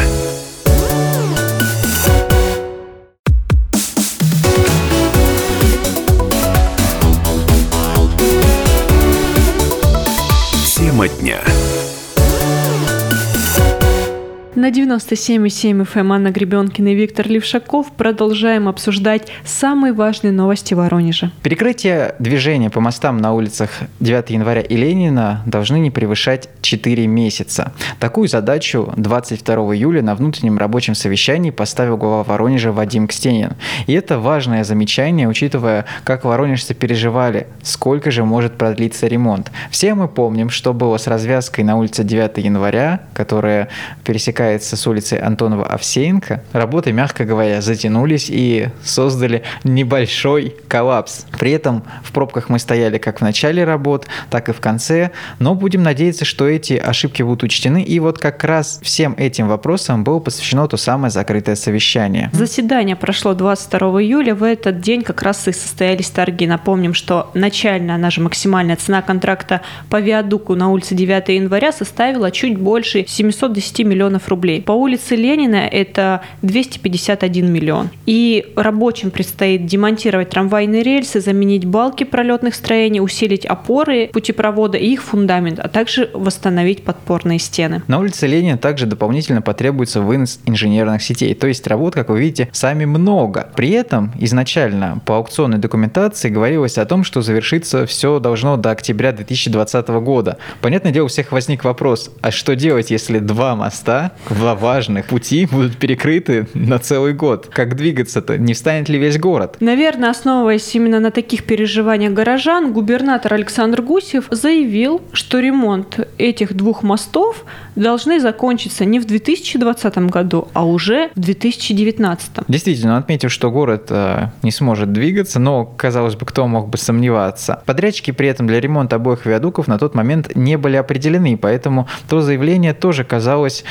На 14.60 14.72
97,7 14.72 15.88
FM 15.88 16.14
Анна 16.14 16.32
Гребенкина 16.32 16.90
и 16.90 16.94
Виктор 16.94 17.26
Левшаков 17.30 17.94
продолжаем 17.94 18.68
обсуждать 18.68 19.32
самые 19.46 19.94
важные 19.94 20.34
новости 20.34 20.74
Воронежа. 20.74 21.32
Перекрытие 21.44 22.14
движения 22.20 22.70
по 22.70 22.82
мостам 22.82 23.20
на 23.20 23.34
улицах 23.34 23.70
9 24.02 24.32
января 24.32 24.60
и 24.60 24.76
Ленина 24.76 25.44
должны 25.46 25.80
не 25.80 25.92
превышать 25.92 26.50
4 26.60 27.08
месяца. 27.08 27.72
Такую 28.02 28.28
задачу 28.28 28.92
22 28.98 29.76
июля 29.76 30.02
на 30.02 30.14
внутреннем 30.14 30.58
рабочем 30.58 30.94
совещании 30.94 31.52
поставил 31.52 31.96
глава 31.96 32.24
Воронежа 32.24 32.74
Вадим 32.74 33.08
Кстенин. 33.08 33.54
И 33.88 33.94
это 33.94 34.20
важное 34.20 34.66
замечание, 34.66 35.30
учитывая, 35.30 35.86
как 36.04 36.26
воронежцы 36.26 36.74
переживали, 36.74 37.48
сколько 37.64 38.12
же 38.12 38.26
может 38.26 38.58
продлиться 38.58 39.08
ремонт. 39.08 39.54
Все 39.72 39.94
мы 39.94 40.10
помним, 40.10 40.50
что 40.50 40.74
было 40.74 40.98
с 40.98 41.08
развязкой 41.08 41.64
на 41.64 41.78
улице 41.78 42.04
9 42.04 42.40
января, 42.40 43.04
которая 43.14 43.70
пересекает 44.04 44.49
пересекается 44.50 44.76
с 44.76 44.88
улицей 44.88 45.20
Антонова-Овсеенко, 45.20 46.42
работы, 46.54 46.92
мягко 46.92 47.26
говоря, 47.26 47.62
затянулись 47.62 48.28
и 48.30 48.70
создали 48.84 49.44
небольшой 49.64 50.56
коллапс. 50.68 51.26
При 51.40 51.52
этом 51.52 51.84
в 52.04 52.12
пробках 52.12 52.50
мы 52.50 52.60
стояли 52.60 52.98
как 52.98 53.20
в 53.20 53.22
начале 53.22 53.64
работ, 53.64 54.08
так 54.30 54.50
и 54.50 54.54
в 54.54 54.60
конце, 54.60 55.12
но 55.40 55.56
будем 55.56 55.84
надеяться, 55.84 56.26
что 56.26 56.48
эти 56.48 56.74
ошибки 56.74 57.24
будут 57.24 57.44
учтены, 57.44 57.84
и 57.84 58.00
вот 58.00 58.18
как 58.18 58.44
раз 58.44 58.80
всем 58.82 59.16
этим 59.18 59.48
вопросам 59.48 60.04
было 60.04 60.20
посвящено 60.20 60.68
то 60.68 60.78
самое 60.78 61.12
закрытое 61.12 61.56
совещание. 61.56 62.30
Заседание 62.34 62.96
прошло 62.96 63.34
22 63.34 64.02
июля, 64.02 64.36
в 64.36 64.44
этот 64.44 64.82
день 64.82 65.04
как 65.04 65.22
раз 65.22 65.48
и 65.48 65.52
состоялись 65.52 66.10
торги. 66.10 66.48
Напомним, 66.48 66.94
что 66.94 67.30
начальная, 67.34 67.96
она 67.96 68.10
же 68.10 68.22
максимальная 68.22 68.76
цена 68.76 69.02
контракта 69.02 69.62
по 69.90 70.00
виадуку 70.00 70.56
на 70.56 70.70
улице 70.70 70.96
9 70.96 71.30
января 71.30 71.72
составила 71.72 72.32
чуть 72.32 72.58
больше 72.58 73.06
710 73.08 73.80
миллионов 73.86 74.28
рублей 74.28 74.39
рублей. 74.40 74.62
По 74.62 74.72
улице 74.72 75.16
Ленина 75.16 75.68
это 75.68 76.22
251 76.42 77.52
миллион. 77.52 77.90
И 78.06 78.54
рабочим 78.56 79.12
предстоит 79.12 79.66
демонтировать 79.66 80.30
трамвайные 80.30 80.82
рельсы, 80.82 81.20
заменить 81.20 81.66
балки 81.66 82.06
пролетных 82.06 82.56
строений, 82.56 83.02
усилить 83.02 83.46
опоры 83.46 84.08
путепровода 84.08 84.78
и 84.78 84.94
их 84.94 85.04
фундамент, 85.04 85.60
а 85.60 85.68
также 85.68 86.10
восстановить 86.14 86.84
подпорные 86.84 87.40
стены. 87.40 87.82
На 87.88 88.00
улице 88.00 88.28
Ленина 88.28 88.58
также 88.58 88.86
дополнительно 88.86 89.42
потребуется 89.42 90.00
вынос 90.00 90.40
инженерных 90.46 91.04
сетей. 91.04 91.34
То 91.34 91.48
есть 91.48 91.68
работ, 91.68 91.94
как 91.96 92.10
вы 92.10 92.22
видите, 92.22 92.48
сами 92.54 92.86
много. 92.86 93.50
При 93.56 93.72
этом 93.72 94.14
изначально 94.20 95.02
по 95.06 95.18
аукционной 95.18 95.58
документации 95.58 96.30
говорилось 96.30 96.78
о 96.78 96.86
том, 96.86 97.04
что 97.04 97.22
завершиться 97.22 97.86
все 97.86 98.20
должно 98.20 98.56
до 98.56 98.72
октября 98.72 99.12
2020 99.12 99.88
года. 99.90 100.38
Понятное 100.62 100.94
дело, 100.94 101.06
у 101.06 101.10
всех 101.10 101.34
возник 101.34 101.66
вопрос, 101.66 102.12
а 102.22 102.32
что 102.32 102.56
делать, 102.56 102.90
если 102.92 103.20
два 103.20 103.56
моста 103.56 104.12
важных 104.30 105.06
пути 105.06 105.48
будут 105.52 105.78
перекрыты 105.78 106.48
на 106.54 106.80
целый 106.80 107.14
год. 107.14 107.48
Как 107.52 107.76
двигаться-то? 107.76 108.38
Не 108.38 108.54
встанет 108.54 108.90
ли 108.90 108.98
весь 108.98 109.18
город? 109.18 109.58
Наверное, 109.60 110.10
основываясь 110.10 110.74
именно 110.76 111.00
на 111.00 111.12
таких 111.12 111.44
переживаниях 111.44 112.14
горожан, 112.14 112.74
губернатор 112.74 113.34
Александр 113.34 113.82
Гусев 113.82 114.26
заявил, 114.32 115.02
что 115.14 115.40
ремонт 115.40 116.08
этих 116.18 116.54
двух 116.54 116.84
мостов 116.84 117.46
должны 117.76 118.20
закончиться 118.20 118.86
не 118.86 119.00
в 119.00 119.06
2020 119.06 119.98
году, 120.10 120.48
а 120.54 120.66
уже 120.66 121.10
в 121.16 121.20
2019. 121.20 122.32
Действительно, 122.48 122.98
отметив, 122.98 123.32
что 123.32 123.52
город 123.52 123.88
э, 123.90 124.28
не 124.44 124.52
сможет 124.52 124.92
двигаться, 124.92 125.40
но, 125.40 125.66
казалось 125.66 126.16
бы, 126.16 126.26
кто 126.26 126.48
мог 126.48 126.70
бы 126.70 126.78
сомневаться. 126.78 127.62
Подрядчики 127.66 128.12
при 128.12 128.28
этом 128.28 128.48
для 128.48 128.60
ремонта 128.60 128.98
обоих 128.98 129.26
виадуков 129.26 129.68
на 129.68 129.78
тот 129.78 129.96
момент 129.96 130.36
не 130.36 130.58
были 130.58 130.76
определены, 130.76 131.38
поэтому 131.38 131.88
то 132.08 132.22
заявление 132.22 132.74
тоже 132.74 133.04
казалось 133.04 133.64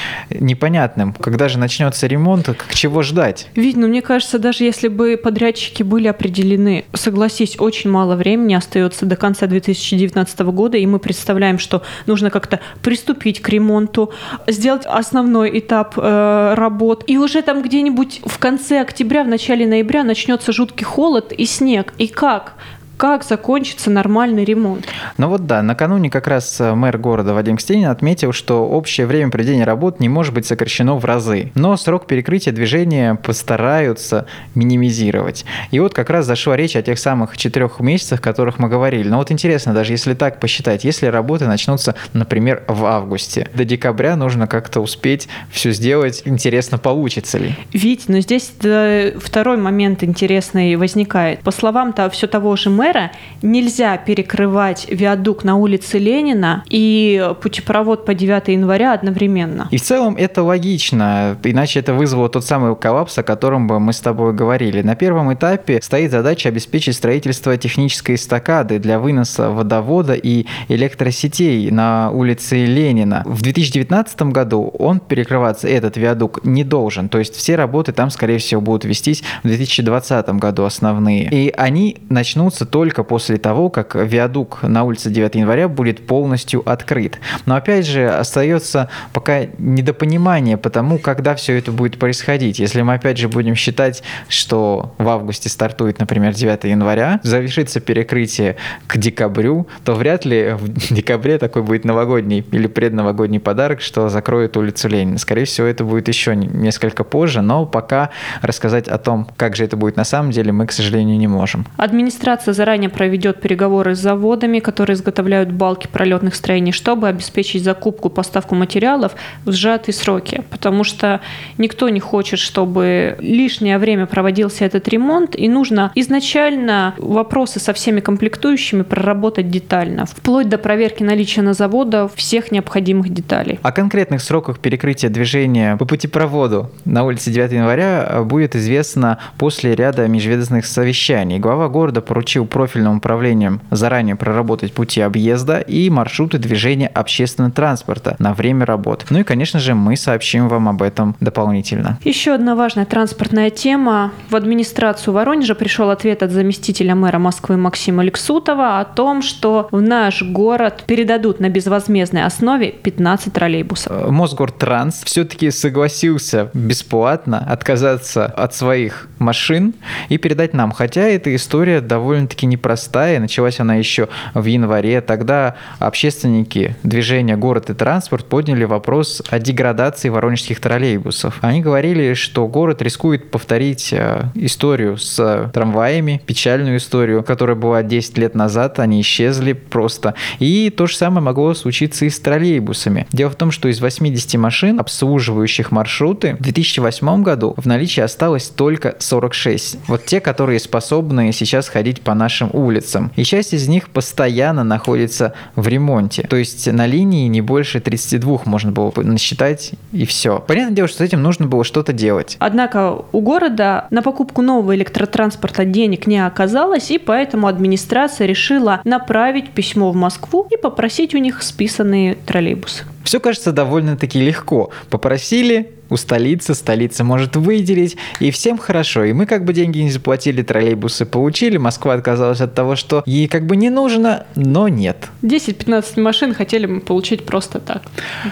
непонятным. 0.48 1.12
Когда 1.12 1.48
же 1.48 1.58
начнется 1.58 2.08
ремонт, 2.08 2.48
к 2.48 2.74
чего 2.74 3.02
ждать? 3.02 3.46
Ведь, 3.54 3.76
ну, 3.76 3.86
мне 3.86 4.02
кажется, 4.02 4.38
даже 4.38 4.64
если 4.64 4.88
бы 4.88 5.16
подрядчики 5.16 5.84
были 5.84 6.08
определены, 6.08 6.84
согласись, 6.94 7.56
очень 7.60 7.90
мало 7.90 8.16
времени 8.16 8.54
остается 8.54 9.06
до 9.06 9.14
конца 9.14 9.46
2019 9.46 10.40
года, 10.40 10.76
и 10.76 10.86
мы 10.86 10.98
представляем, 10.98 11.58
что 11.58 11.82
нужно 12.06 12.30
как-то 12.30 12.58
приступить 12.82 13.40
к 13.40 13.48
ремонту, 13.48 14.12
сделать 14.46 14.86
основной 14.86 15.58
этап 15.58 15.94
э, 15.96 16.54
работ, 16.56 17.04
и 17.06 17.18
уже 17.18 17.42
там 17.42 17.62
где-нибудь 17.62 18.22
в 18.24 18.38
конце 18.38 18.80
октября, 18.80 19.22
в 19.22 19.28
начале 19.28 19.66
ноября 19.66 20.02
начнется 20.02 20.52
жуткий 20.52 20.84
холод 20.84 21.32
и 21.32 21.44
снег. 21.44 21.92
И 21.98 22.08
как? 22.08 22.54
Как 22.98 23.24
закончится 23.24 23.90
нормальный 23.90 24.44
ремонт. 24.44 24.86
Ну 25.16 25.28
вот 25.28 25.46
да, 25.46 25.62
накануне 25.62 26.10
как 26.10 26.26
раз 26.26 26.60
э, 26.60 26.74
мэр 26.74 26.98
города 26.98 27.32
Вадим 27.32 27.56
Кстенин 27.56 27.88
отметил, 27.88 28.32
что 28.32 28.68
общее 28.68 29.06
время 29.06 29.30
проведения 29.30 29.64
работ 29.64 30.00
не 30.00 30.08
может 30.08 30.34
быть 30.34 30.46
сокращено 30.46 30.96
в 30.96 31.04
разы, 31.04 31.52
но 31.54 31.76
срок 31.76 32.08
перекрытия 32.08 32.52
движения 32.52 33.14
постараются 33.14 34.26
минимизировать. 34.56 35.44
И 35.70 35.78
вот 35.78 35.94
как 35.94 36.10
раз 36.10 36.26
зашла 36.26 36.56
речь 36.56 36.74
о 36.74 36.82
тех 36.82 36.98
самых 36.98 37.36
четырех 37.36 37.78
месяцах, 37.78 38.18
о 38.18 38.22
которых 38.22 38.58
мы 38.58 38.68
говорили. 38.68 39.08
Но 39.08 39.18
вот 39.18 39.30
интересно, 39.30 39.72
даже 39.72 39.92
если 39.92 40.14
так 40.14 40.40
посчитать, 40.40 40.82
если 40.82 41.06
работы 41.06 41.46
начнутся, 41.46 41.94
например, 42.14 42.64
в 42.66 42.84
августе, 42.84 43.48
до 43.54 43.64
декабря 43.64 44.16
нужно 44.16 44.48
как-то 44.48 44.80
успеть 44.80 45.28
все 45.52 45.70
сделать, 45.70 46.22
интересно, 46.24 46.78
получится 46.78 47.38
ли? 47.38 47.54
Ведь, 47.72 48.08
но 48.08 48.18
здесь 48.18 48.52
второй 48.58 49.56
момент 49.56 50.02
интересный 50.02 50.74
возникает. 50.74 51.40
По 51.40 51.52
словам 51.52 51.90
-то 51.90 52.10
все 52.10 52.26
того 52.26 52.56
же 52.56 52.70
мэра, 52.70 52.87
мэра, 52.88 53.10
нельзя 53.42 53.96
перекрывать 53.98 54.86
виадук 54.88 55.44
на 55.44 55.56
улице 55.56 55.98
Ленина 55.98 56.64
и 56.68 57.32
путепровод 57.40 58.04
по 58.04 58.14
9 58.14 58.48
января 58.48 58.94
одновременно. 58.94 59.68
И 59.70 59.76
в 59.76 59.82
целом 59.82 60.16
это 60.16 60.42
логично, 60.42 61.36
иначе 61.44 61.80
это 61.80 61.94
вызвало 61.94 62.28
тот 62.28 62.44
самый 62.44 62.74
коллапс, 62.76 63.18
о 63.18 63.22
котором 63.22 63.66
бы 63.66 63.78
мы 63.78 63.92
с 63.92 64.00
тобой 64.00 64.32
говорили. 64.32 64.82
На 64.82 64.96
первом 64.96 65.32
этапе 65.32 65.80
стоит 65.82 66.10
задача 66.10 66.48
обеспечить 66.48 66.96
строительство 66.96 67.56
технической 67.56 68.14
эстакады 68.14 68.78
для 68.78 68.98
выноса 68.98 69.50
водовода 69.50 70.14
и 70.14 70.46
электросетей 70.68 71.70
на 71.70 72.10
улице 72.10 72.64
Ленина. 72.64 73.22
В 73.26 73.42
2019 73.42 74.22
году 74.22 74.72
он 74.78 75.00
перекрываться, 75.00 75.68
этот 75.68 75.96
виадук, 75.96 76.44
не 76.44 76.64
должен. 76.64 77.08
То 77.08 77.18
есть 77.18 77.34
все 77.36 77.56
работы 77.56 77.92
там, 77.92 78.10
скорее 78.10 78.38
всего, 78.38 78.60
будут 78.60 78.84
вестись 78.84 79.22
в 79.42 79.48
2020 79.48 80.28
году 80.30 80.64
основные. 80.64 81.28
И 81.30 81.52
они 81.56 81.98
начнутся 82.08 82.64
только 82.64 82.77
после 82.86 83.36
того, 83.38 83.70
как 83.70 83.94
виадук 83.94 84.62
на 84.62 84.84
улице 84.84 85.10
9 85.10 85.34
января 85.34 85.68
будет 85.68 86.06
полностью 86.06 86.62
открыт. 86.68 87.18
Но 87.46 87.56
опять 87.56 87.86
же, 87.86 88.08
остается 88.08 88.88
пока 89.12 89.46
недопонимание 89.58 90.56
по 90.56 90.70
тому, 90.70 90.98
когда 90.98 91.34
все 91.34 91.58
это 91.58 91.72
будет 91.72 91.98
происходить. 91.98 92.58
Если 92.58 92.82
мы 92.82 92.94
опять 92.94 93.18
же 93.18 93.28
будем 93.28 93.54
считать, 93.54 94.02
что 94.28 94.94
в 94.98 95.08
августе 95.08 95.48
стартует, 95.48 95.98
например, 95.98 96.34
9 96.34 96.64
января, 96.64 97.20
завершится 97.22 97.80
перекрытие 97.80 98.56
к 98.86 98.96
декабрю, 98.96 99.66
то 99.84 99.94
вряд 99.94 100.24
ли 100.24 100.52
в 100.52 100.68
декабре 100.94 101.38
такой 101.38 101.62
будет 101.62 101.84
новогодний 101.84 102.44
или 102.52 102.66
предновогодний 102.66 103.40
подарок, 103.40 103.80
что 103.80 104.08
закроет 104.08 104.56
улицу 104.56 104.88
Ленина. 104.88 105.18
Скорее 105.18 105.44
всего, 105.44 105.66
это 105.66 105.84
будет 105.84 106.08
еще 106.08 106.36
несколько 106.36 107.04
позже, 107.04 107.42
но 107.42 107.66
пока 107.66 108.10
рассказать 108.42 108.88
о 108.88 108.98
том, 108.98 109.26
как 109.36 109.56
же 109.56 109.64
это 109.64 109.76
будет 109.76 109.96
на 109.96 110.04
самом 110.04 110.30
деле, 110.30 110.52
мы, 110.52 110.66
к 110.66 110.72
сожалению, 110.72 111.18
не 111.18 111.26
можем. 111.26 111.66
Администрация 111.76 112.54
заранее 112.68 112.90
проведет 112.90 113.40
переговоры 113.40 113.94
с 113.94 113.98
заводами, 113.98 114.58
которые 114.58 114.94
изготовляют 114.94 115.50
балки 115.50 115.88
пролетных 115.90 116.34
строений, 116.34 116.70
чтобы 116.72 117.08
обеспечить 117.08 117.64
закупку, 117.64 118.10
поставку 118.10 118.54
материалов 118.54 119.12
в 119.46 119.52
сжатые 119.52 119.94
сроки, 119.94 120.42
потому 120.50 120.84
что 120.84 121.22
никто 121.56 121.88
не 121.88 121.98
хочет, 121.98 122.38
чтобы 122.38 123.16
лишнее 123.20 123.78
время 123.78 124.04
проводился 124.04 124.66
этот 124.66 124.86
ремонт, 124.88 125.34
и 125.34 125.48
нужно 125.48 125.92
изначально 125.94 126.94
вопросы 126.98 127.58
со 127.58 127.72
всеми 127.72 128.00
комплектующими 128.00 128.82
проработать 128.82 129.48
детально, 129.48 130.04
вплоть 130.04 130.50
до 130.50 130.58
проверки 130.58 131.02
наличия 131.02 131.40
на 131.40 131.54
заводах 131.54 132.14
всех 132.16 132.52
необходимых 132.52 133.08
деталей. 133.08 133.58
О 133.62 133.72
конкретных 133.72 134.20
сроках 134.20 134.58
перекрытия 134.58 135.08
движения 135.08 135.78
по 135.78 135.86
путепроводу 135.86 136.70
на 136.84 137.04
улице 137.04 137.30
9 137.30 137.50
января 137.50 138.24
будет 138.24 138.54
известно 138.54 139.18
после 139.38 139.74
ряда 139.74 140.06
межведомственных 140.06 140.66
совещаний. 140.66 141.38
Глава 141.38 141.70
города 141.70 142.02
поручил 142.02 142.44
профильным 142.58 142.96
управлениям 142.96 143.60
заранее 143.70 144.16
проработать 144.16 144.72
пути 144.72 145.00
объезда 145.00 145.60
и 145.60 145.88
маршруты 145.90 146.38
движения 146.38 146.88
общественного 146.88 147.52
транспорта 147.52 148.16
на 148.18 148.34
время 148.34 148.66
работ. 148.66 149.06
Ну 149.10 149.20
и, 149.20 149.22
конечно 149.22 149.60
же, 149.60 149.76
мы 149.76 149.96
сообщим 149.96 150.48
вам 150.48 150.68
об 150.68 150.82
этом 150.82 151.14
дополнительно. 151.20 152.00
Еще 152.02 152.32
одна 152.34 152.56
важная 152.56 152.84
транспортная 152.84 153.50
тема. 153.50 154.10
В 154.28 154.34
администрацию 154.34 155.14
Воронежа 155.14 155.54
пришел 155.54 155.88
ответ 155.90 156.24
от 156.24 156.32
заместителя 156.32 156.96
мэра 156.96 157.20
Москвы 157.20 157.56
Максима 157.56 158.02
Лексутова 158.02 158.80
о 158.80 158.84
том, 158.84 159.22
что 159.22 159.68
в 159.70 159.80
наш 159.80 160.24
город 160.24 160.82
передадут 160.88 161.38
на 161.38 161.50
безвозмездной 161.50 162.24
основе 162.24 162.72
15 162.72 163.32
троллейбусов. 163.32 163.92
Э, 163.92 164.10
Мосгортранс 164.10 165.02
все-таки 165.04 165.52
согласился 165.52 166.50
бесплатно 166.54 167.38
отказаться 167.38 168.26
от 168.26 168.52
своих 168.52 169.06
машин 169.20 169.74
и 170.08 170.18
передать 170.18 170.54
нам. 170.54 170.72
Хотя 170.72 171.02
эта 171.02 171.32
история 171.36 171.80
довольно-таки 171.80 172.47
непростая. 172.48 173.20
Началась 173.20 173.60
она 173.60 173.76
еще 173.76 174.08
в 174.34 174.44
январе. 174.44 175.00
Тогда 175.00 175.56
общественники 175.78 176.76
движения 176.82 177.36
«Город 177.36 177.70
и 177.70 177.74
транспорт» 177.74 178.26
подняли 178.26 178.64
вопрос 178.64 179.22
о 179.30 179.38
деградации 179.38 180.08
воронежских 180.08 180.60
троллейбусов. 180.60 181.38
Они 181.40 181.60
говорили, 181.60 182.14
что 182.14 182.46
город 182.46 182.82
рискует 182.82 183.30
повторить 183.30 183.92
э, 183.92 184.24
историю 184.34 184.96
с 184.96 185.50
трамваями, 185.52 186.22
печальную 186.26 186.78
историю, 186.78 187.22
которая 187.22 187.56
была 187.56 187.82
10 187.82 188.18
лет 188.18 188.34
назад. 188.34 188.78
Они 188.78 189.00
исчезли 189.00 189.52
просто. 189.52 190.14
И 190.38 190.70
то 190.70 190.86
же 190.86 190.96
самое 190.96 191.22
могло 191.22 191.54
случиться 191.54 192.04
и 192.04 192.10
с 192.10 192.18
троллейбусами. 192.20 193.06
Дело 193.12 193.30
в 193.30 193.36
том, 193.36 193.50
что 193.50 193.68
из 193.68 193.80
80 193.80 194.34
машин, 194.34 194.80
обслуживающих 194.80 195.70
маршруты, 195.70 196.36
в 196.38 196.42
2008 196.42 197.22
году 197.22 197.54
в 197.56 197.66
наличии 197.66 198.00
осталось 198.00 198.48
только 198.48 198.96
46. 198.98 199.78
Вот 199.88 200.04
те, 200.04 200.20
которые 200.20 200.60
способны 200.60 201.32
сейчас 201.32 201.68
ходить 201.68 202.02
по 202.02 202.14
нашим 202.28 202.50
улицам. 202.52 203.10
И 203.16 203.24
часть 203.24 203.54
из 203.54 203.68
них 203.68 203.88
постоянно 203.88 204.62
находится 204.62 205.32
в 205.56 205.66
ремонте. 205.66 206.26
То 206.28 206.36
есть 206.36 206.70
на 206.70 206.86
линии 206.86 207.26
не 207.26 207.40
больше 207.40 207.80
32 207.80 208.40
можно 208.44 208.70
было 208.70 208.92
насчитать 208.96 209.72
и 209.92 210.04
все. 210.04 210.44
Понятное 210.46 210.76
дело, 210.76 210.88
что 210.88 210.98
с 210.98 211.00
этим 211.00 211.22
нужно 211.22 211.46
было 211.46 211.64
что-то 211.64 211.94
делать. 211.94 212.36
Однако 212.38 213.04
у 213.12 213.20
города 213.22 213.86
на 213.88 214.02
покупку 214.02 214.42
нового 214.42 214.76
электротранспорта 214.76 215.64
денег 215.64 216.06
не 216.06 216.24
оказалось, 216.24 216.90
и 216.90 216.98
поэтому 216.98 217.46
администрация 217.46 218.26
решила 218.26 218.82
направить 218.84 219.52
письмо 219.52 219.90
в 219.90 219.96
Москву 219.96 220.46
и 220.50 220.58
попросить 220.58 221.14
у 221.14 221.18
них 221.18 221.42
списанные 221.42 222.14
троллейбусы. 222.26 222.84
Все 223.04 223.20
кажется 223.20 223.52
довольно-таки 223.52 224.20
легко. 224.20 224.68
Попросили, 224.90 225.70
у 225.90 225.96
столицы, 225.96 226.54
столица 226.54 227.04
может 227.04 227.36
выделить, 227.36 227.96
и 228.20 228.30
всем 228.30 228.58
хорошо. 228.58 229.04
И 229.04 229.12
мы 229.12 229.26
как 229.26 229.44
бы 229.44 229.52
деньги 229.52 229.78
не 229.78 229.90
заплатили, 229.90 230.42
троллейбусы 230.42 231.06
получили, 231.06 231.56
Москва 231.56 231.94
отказалась 231.94 232.40
от 232.40 232.54
того, 232.54 232.76
что 232.76 233.02
ей 233.06 233.28
как 233.28 233.46
бы 233.46 233.56
не 233.56 233.70
нужно, 233.70 234.26
но 234.34 234.68
нет. 234.68 235.08
10-15 235.22 236.00
машин 236.00 236.34
хотели 236.34 236.66
мы 236.66 236.80
получить 236.80 237.24
просто 237.24 237.60
так, 237.60 237.82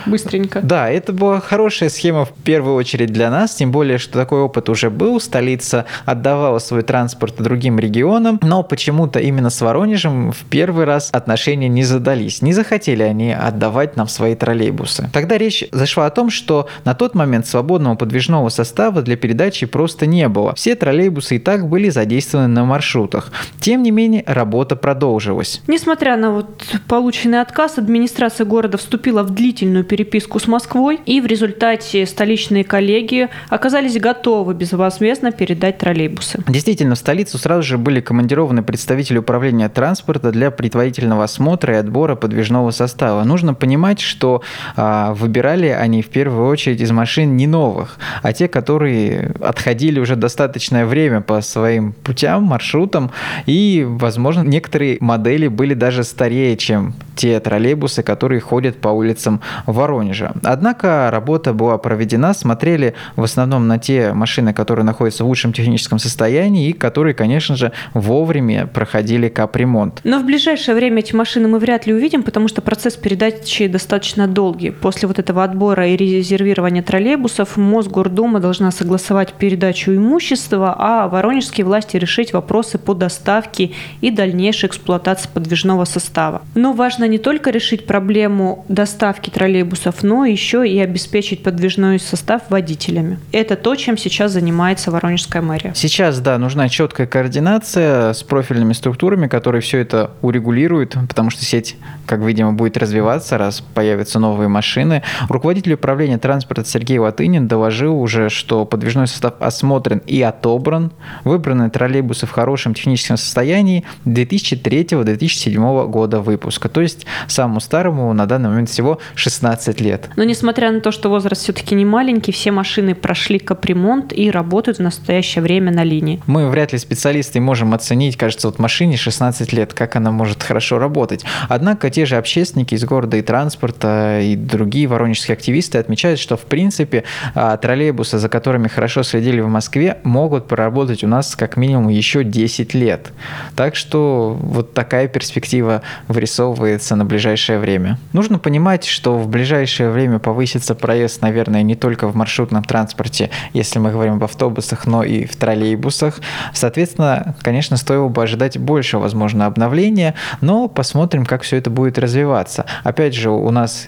быстренько. 0.06 0.60
Да, 0.60 0.88
это 0.88 1.12
была 1.12 1.40
хорошая 1.40 1.88
схема 1.88 2.24
в 2.24 2.32
первую 2.44 2.76
очередь 2.76 3.12
для 3.12 3.30
нас, 3.30 3.54
тем 3.54 3.72
более, 3.72 3.98
что 3.98 4.14
такой 4.14 4.40
опыт 4.40 4.68
уже 4.68 4.90
был, 4.90 5.20
столица 5.20 5.86
отдавала 6.04 6.58
свой 6.58 6.82
транспорт 6.82 7.36
другим 7.38 7.78
регионам, 7.78 8.38
но 8.42 8.62
почему-то 8.62 9.18
именно 9.18 9.50
с 9.50 9.60
Воронежем 9.60 10.32
в 10.32 10.44
первый 10.50 10.84
раз 10.84 11.10
отношения 11.12 11.68
не 11.68 11.84
задались, 11.84 12.42
не 12.42 12.52
захотели 12.52 13.02
они 13.02 13.32
отдавать 13.32 13.96
нам 13.96 14.08
свои 14.08 14.34
троллейбусы. 14.34 15.10
Тогда 15.12 15.38
речь 15.38 15.64
зашла 15.72 16.06
о 16.06 16.10
том, 16.10 16.30
что 16.30 16.68
на 16.84 16.94
тот 16.94 17.14
момент 17.14 17.45
свободного 17.46 17.94
подвижного 17.94 18.48
состава 18.48 19.02
для 19.02 19.16
передачи 19.16 19.66
просто 19.66 20.06
не 20.06 20.28
было. 20.28 20.54
Все 20.54 20.74
троллейбусы 20.74 21.36
и 21.36 21.38
так 21.38 21.68
были 21.68 21.88
задействованы 21.88 22.48
на 22.48 22.64
маршрутах. 22.64 23.32
Тем 23.60 23.82
не 23.82 23.90
менее, 23.90 24.24
работа 24.26 24.76
продолжилась. 24.76 25.62
Несмотря 25.66 26.16
на 26.16 26.30
вот 26.30 26.64
полученный 26.88 27.40
отказ, 27.40 27.78
администрация 27.78 28.44
города 28.44 28.78
вступила 28.78 29.22
в 29.22 29.30
длительную 29.30 29.84
переписку 29.84 30.38
с 30.38 30.46
Москвой, 30.46 31.00
и 31.06 31.20
в 31.20 31.26
результате 31.26 32.06
столичные 32.06 32.64
коллеги 32.64 33.28
оказались 33.48 33.98
готовы 33.98 34.54
безвозмездно 34.54 35.32
передать 35.32 35.78
троллейбусы. 35.78 36.42
Действительно, 36.48 36.94
в 36.94 36.98
столицу 36.98 37.38
сразу 37.38 37.62
же 37.62 37.78
были 37.78 38.00
командированы 38.00 38.62
представители 38.62 39.18
управления 39.18 39.68
транспорта 39.68 40.32
для 40.32 40.50
предварительного 40.50 41.24
осмотра 41.24 41.74
и 41.74 41.76
отбора 41.78 42.16
подвижного 42.16 42.70
состава. 42.70 43.24
Нужно 43.24 43.54
понимать, 43.54 44.00
что 44.00 44.42
а, 44.76 45.14
выбирали 45.14 45.68
они 45.68 46.02
в 46.02 46.08
первую 46.08 46.48
очередь 46.48 46.80
из 46.80 46.90
машин 46.90 47.35
не 47.36 47.46
новых, 47.46 47.98
а 48.22 48.32
те, 48.32 48.48
которые 48.48 49.34
отходили 49.40 50.00
уже 50.00 50.16
достаточное 50.16 50.86
время 50.86 51.20
по 51.20 51.40
своим 51.40 51.92
путям, 51.92 52.44
маршрутам, 52.44 53.10
и, 53.46 53.84
возможно, 53.86 54.42
некоторые 54.42 54.98
модели 55.00 55.48
были 55.48 55.74
даже 55.74 56.04
старее, 56.04 56.56
чем 56.56 56.94
те 57.16 57.40
троллейбусы, 57.40 58.02
которые 58.02 58.40
ходят 58.40 58.76
по 58.76 58.88
улицам 58.88 59.40
Воронежа. 59.66 60.32
Однако 60.44 61.08
работа 61.10 61.52
была 61.52 61.78
проведена, 61.78 62.34
смотрели 62.34 62.94
в 63.16 63.24
основном 63.24 63.66
на 63.66 63.78
те 63.78 64.12
машины, 64.12 64.52
которые 64.52 64.84
находятся 64.84 65.24
в 65.24 65.26
лучшем 65.26 65.52
техническом 65.52 65.98
состоянии 65.98 66.68
и 66.68 66.72
которые, 66.72 67.14
конечно 67.14 67.56
же, 67.56 67.72
вовремя 67.94 68.66
проходили 68.66 69.28
капремонт. 69.28 70.00
Но 70.04 70.20
в 70.20 70.24
ближайшее 70.24 70.74
время 70.74 71.00
эти 71.00 71.14
машины 71.14 71.48
мы 71.48 71.58
вряд 71.58 71.86
ли 71.86 71.94
увидим, 71.94 72.22
потому 72.22 72.48
что 72.48 72.60
процесс 72.62 72.96
передачи 72.96 73.66
достаточно 73.66 74.26
долгий. 74.26 74.70
После 74.70 75.08
вот 75.08 75.18
этого 75.18 75.42
отбора 75.42 75.88
и 75.88 75.96
резервирования 75.96 76.82
троллейбусов 76.82 77.25
Мосгордума 77.56 78.40
должна 78.40 78.70
согласовать 78.70 79.32
передачу 79.34 79.92
имущества, 79.92 80.74
а 80.78 81.08
воронежские 81.08 81.66
власти 81.66 81.96
решить 81.96 82.32
вопросы 82.32 82.78
по 82.78 82.94
доставке 82.94 83.72
и 84.00 84.10
дальнейшей 84.10 84.68
эксплуатации 84.68 85.28
подвижного 85.32 85.84
состава. 85.84 86.42
Но 86.54 86.72
важно 86.72 87.06
не 87.08 87.18
только 87.18 87.50
решить 87.50 87.86
проблему 87.86 88.64
доставки 88.68 89.30
троллейбусов, 89.30 90.02
но 90.02 90.24
еще 90.24 90.66
и 90.68 90.78
обеспечить 90.78 91.42
подвижной 91.42 91.98
состав 91.98 92.42
водителями. 92.48 93.18
Это 93.32 93.56
то, 93.56 93.74
чем 93.74 93.98
сейчас 93.98 94.32
занимается 94.32 94.90
Воронежская 94.90 95.42
мэрия. 95.42 95.72
Сейчас, 95.74 96.20
да, 96.20 96.38
нужна 96.38 96.68
четкая 96.68 97.06
координация 97.06 98.12
с 98.12 98.22
профильными 98.22 98.72
структурами, 98.72 99.26
которые 99.26 99.62
все 99.62 99.78
это 99.78 100.12
урегулируют, 100.22 100.96
потому 101.08 101.30
что 101.30 101.44
сеть, 101.44 101.76
как 102.06 102.20
видимо, 102.20 102.52
будет 102.52 102.76
развиваться, 102.76 103.38
раз 103.38 103.60
появятся 103.60 104.18
новые 104.18 104.48
машины. 104.48 105.02
Руководитель 105.28 105.74
управления 105.74 106.18
транспорта 106.18 106.64
Сергей 106.64 106.98
Латынов 106.98 107.15
Хатынин 107.16 107.48
доложил 107.48 107.98
уже, 107.98 108.28
что 108.28 108.66
подвижной 108.66 109.06
состав 109.06 109.34
осмотрен 109.40 110.02
и 110.06 110.20
отобран. 110.20 110.92
Выбраны 111.24 111.70
троллейбусы 111.70 112.26
в 112.26 112.30
хорошем 112.30 112.74
техническом 112.74 113.16
состоянии 113.16 113.84
2003-2007 114.04 115.88
года 115.88 116.20
выпуска. 116.20 116.68
То 116.68 116.82
есть 116.82 117.06
самому 117.26 117.60
старому 117.60 118.12
на 118.12 118.26
данный 118.26 118.50
момент 118.50 118.68
всего 118.68 118.98
16 119.14 119.80
лет. 119.80 120.10
Но 120.16 120.24
несмотря 120.24 120.70
на 120.70 120.80
то, 120.80 120.92
что 120.92 121.08
возраст 121.08 121.40
все-таки 121.40 121.74
не 121.74 121.86
маленький, 121.86 122.32
все 122.32 122.50
машины 122.50 122.94
прошли 122.94 123.38
капремонт 123.38 124.12
и 124.12 124.30
работают 124.30 124.76
в 124.76 124.82
настоящее 124.82 125.40
время 125.40 125.72
на 125.72 125.84
линии. 125.84 126.20
Мы 126.26 126.50
вряд 126.50 126.74
ли 126.74 126.78
специалисты 126.78 127.40
можем 127.40 127.72
оценить, 127.72 128.18
кажется, 128.18 128.48
вот 128.48 128.58
машине 128.58 128.98
16 128.98 129.54
лет, 129.54 129.72
как 129.72 129.96
она 129.96 130.10
может 130.10 130.42
хорошо 130.42 130.78
работать. 130.78 131.24
Однако 131.48 131.88
те 131.88 132.04
же 132.04 132.16
общественники 132.16 132.74
из 132.74 132.84
города 132.84 133.16
и 133.16 133.22
транспорта 133.22 134.20
и 134.20 134.36
другие 134.36 134.86
воронежские 134.86 135.32
активисты 135.32 135.78
отмечают, 135.78 136.20
что 136.20 136.36
в 136.36 136.42
принципе 136.42 137.04
троллейбусы, 137.34 138.18
за 138.18 138.28
которыми 138.28 138.68
хорошо 138.68 139.02
следили 139.02 139.40
в 139.40 139.48
Москве, 139.48 139.98
могут 140.02 140.48
проработать 140.48 141.04
у 141.04 141.08
нас 141.08 141.36
как 141.36 141.56
минимум 141.56 141.88
еще 141.88 142.24
10 142.24 142.74
лет. 142.74 143.12
Так 143.54 143.76
что 143.76 144.36
вот 144.40 144.74
такая 144.74 145.08
перспектива 145.08 145.82
вырисовывается 146.08 146.96
на 146.96 147.04
ближайшее 147.04 147.58
время. 147.58 147.98
Нужно 148.12 148.38
понимать, 148.38 148.84
что 148.84 149.18
в 149.18 149.28
ближайшее 149.28 149.90
время 149.90 150.18
повысится 150.18 150.74
проезд, 150.74 151.22
наверное, 151.22 151.62
не 151.62 151.74
только 151.74 152.08
в 152.08 152.16
маршрутном 152.16 152.64
транспорте, 152.64 153.30
если 153.52 153.78
мы 153.78 153.90
говорим 153.90 154.14
об 154.14 154.24
автобусах, 154.24 154.86
но 154.86 155.02
и 155.02 155.24
в 155.24 155.36
троллейбусах. 155.36 156.20
Соответственно, 156.52 157.34
конечно, 157.42 157.76
стоило 157.76 158.08
бы 158.08 158.22
ожидать 158.22 158.58
больше, 158.58 158.98
возможно, 158.98 159.46
обновления, 159.46 160.14
но 160.40 160.68
посмотрим, 160.68 161.26
как 161.26 161.42
все 161.42 161.56
это 161.56 161.70
будет 161.70 161.98
развиваться. 161.98 162.66
Опять 162.84 163.14
же, 163.14 163.30
у 163.30 163.50
нас 163.50 163.86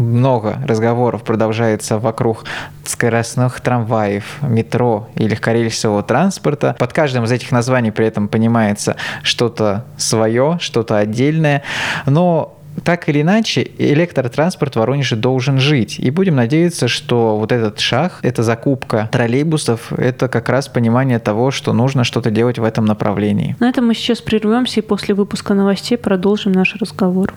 много 0.00 0.58
разговоров 0.66 1.22
продолжается 1.22 1.98
вокруг 1.98 2.44
скоростных 2.84 3.60
трамваев, 3.60 4.38
метро 4.42 5.08
и 5.14 5.28
легкорельсового 5.28 6.02
транспорта. 6.02 6.74
Под 6.78 6.92
каждым 6.92 7.24
из 7.24 7.32
этих 7.32 7.52
названий 7.52 7.90
при 7.90 8.06
этом 8.06 8.28
понимается 8.28 8.96
что-то 9.22 9.84
свое, 9.96 10.58
что-то 10.60 10.96
отдельное. 10.96 11.62
Но 12.06 12.56
так 12.84 13.08
или 13.08 13.22
иначе, 13.22 13.70
электротранспорт 13.78 14.74
в 14.74 14.78
Воронеже 14.78 15.16
должен 15.16 15.58
жить. 15.58 15.98
И 15.98 16.10
будем 16.10 16.36
надеяться, 16.36 16.88
что 16.88 17.36
вот 17.36 17.52
этот 17.52 17.80
шаг, 17.80 18.20
эта 18.22 18.42
закупка 18.42 19.08
троллейбусов, 19.12 19.92
это 19.92 20.28
как 20.28 20.48
раз 20.48 20.68
понимание 20.68 21.18
того, 21.18 21.50
что 21.50 21.72
нужно 21.72 22.04
что-то 22.04 22.30
делать 22.30 22.58
в 22.58 22.64
этом 22.64 22.84
направлении. 22.84 23.56
На 23.60 23.68
этом 23.68 23.86
мы 23.86 23.94
сейчас 23.94 24.20
прервемся 24.20 24.80
и 24.80 24.82
после 24.82 25.14
выпуска 25.14 25.54
новостей 25.54 25.98
продолжим 25.98 26.52
наш 26.52 26.76
разговор. 26.76 27.34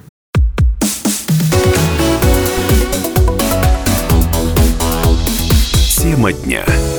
Тема 6.13 6.31
дня. 6.31 6.92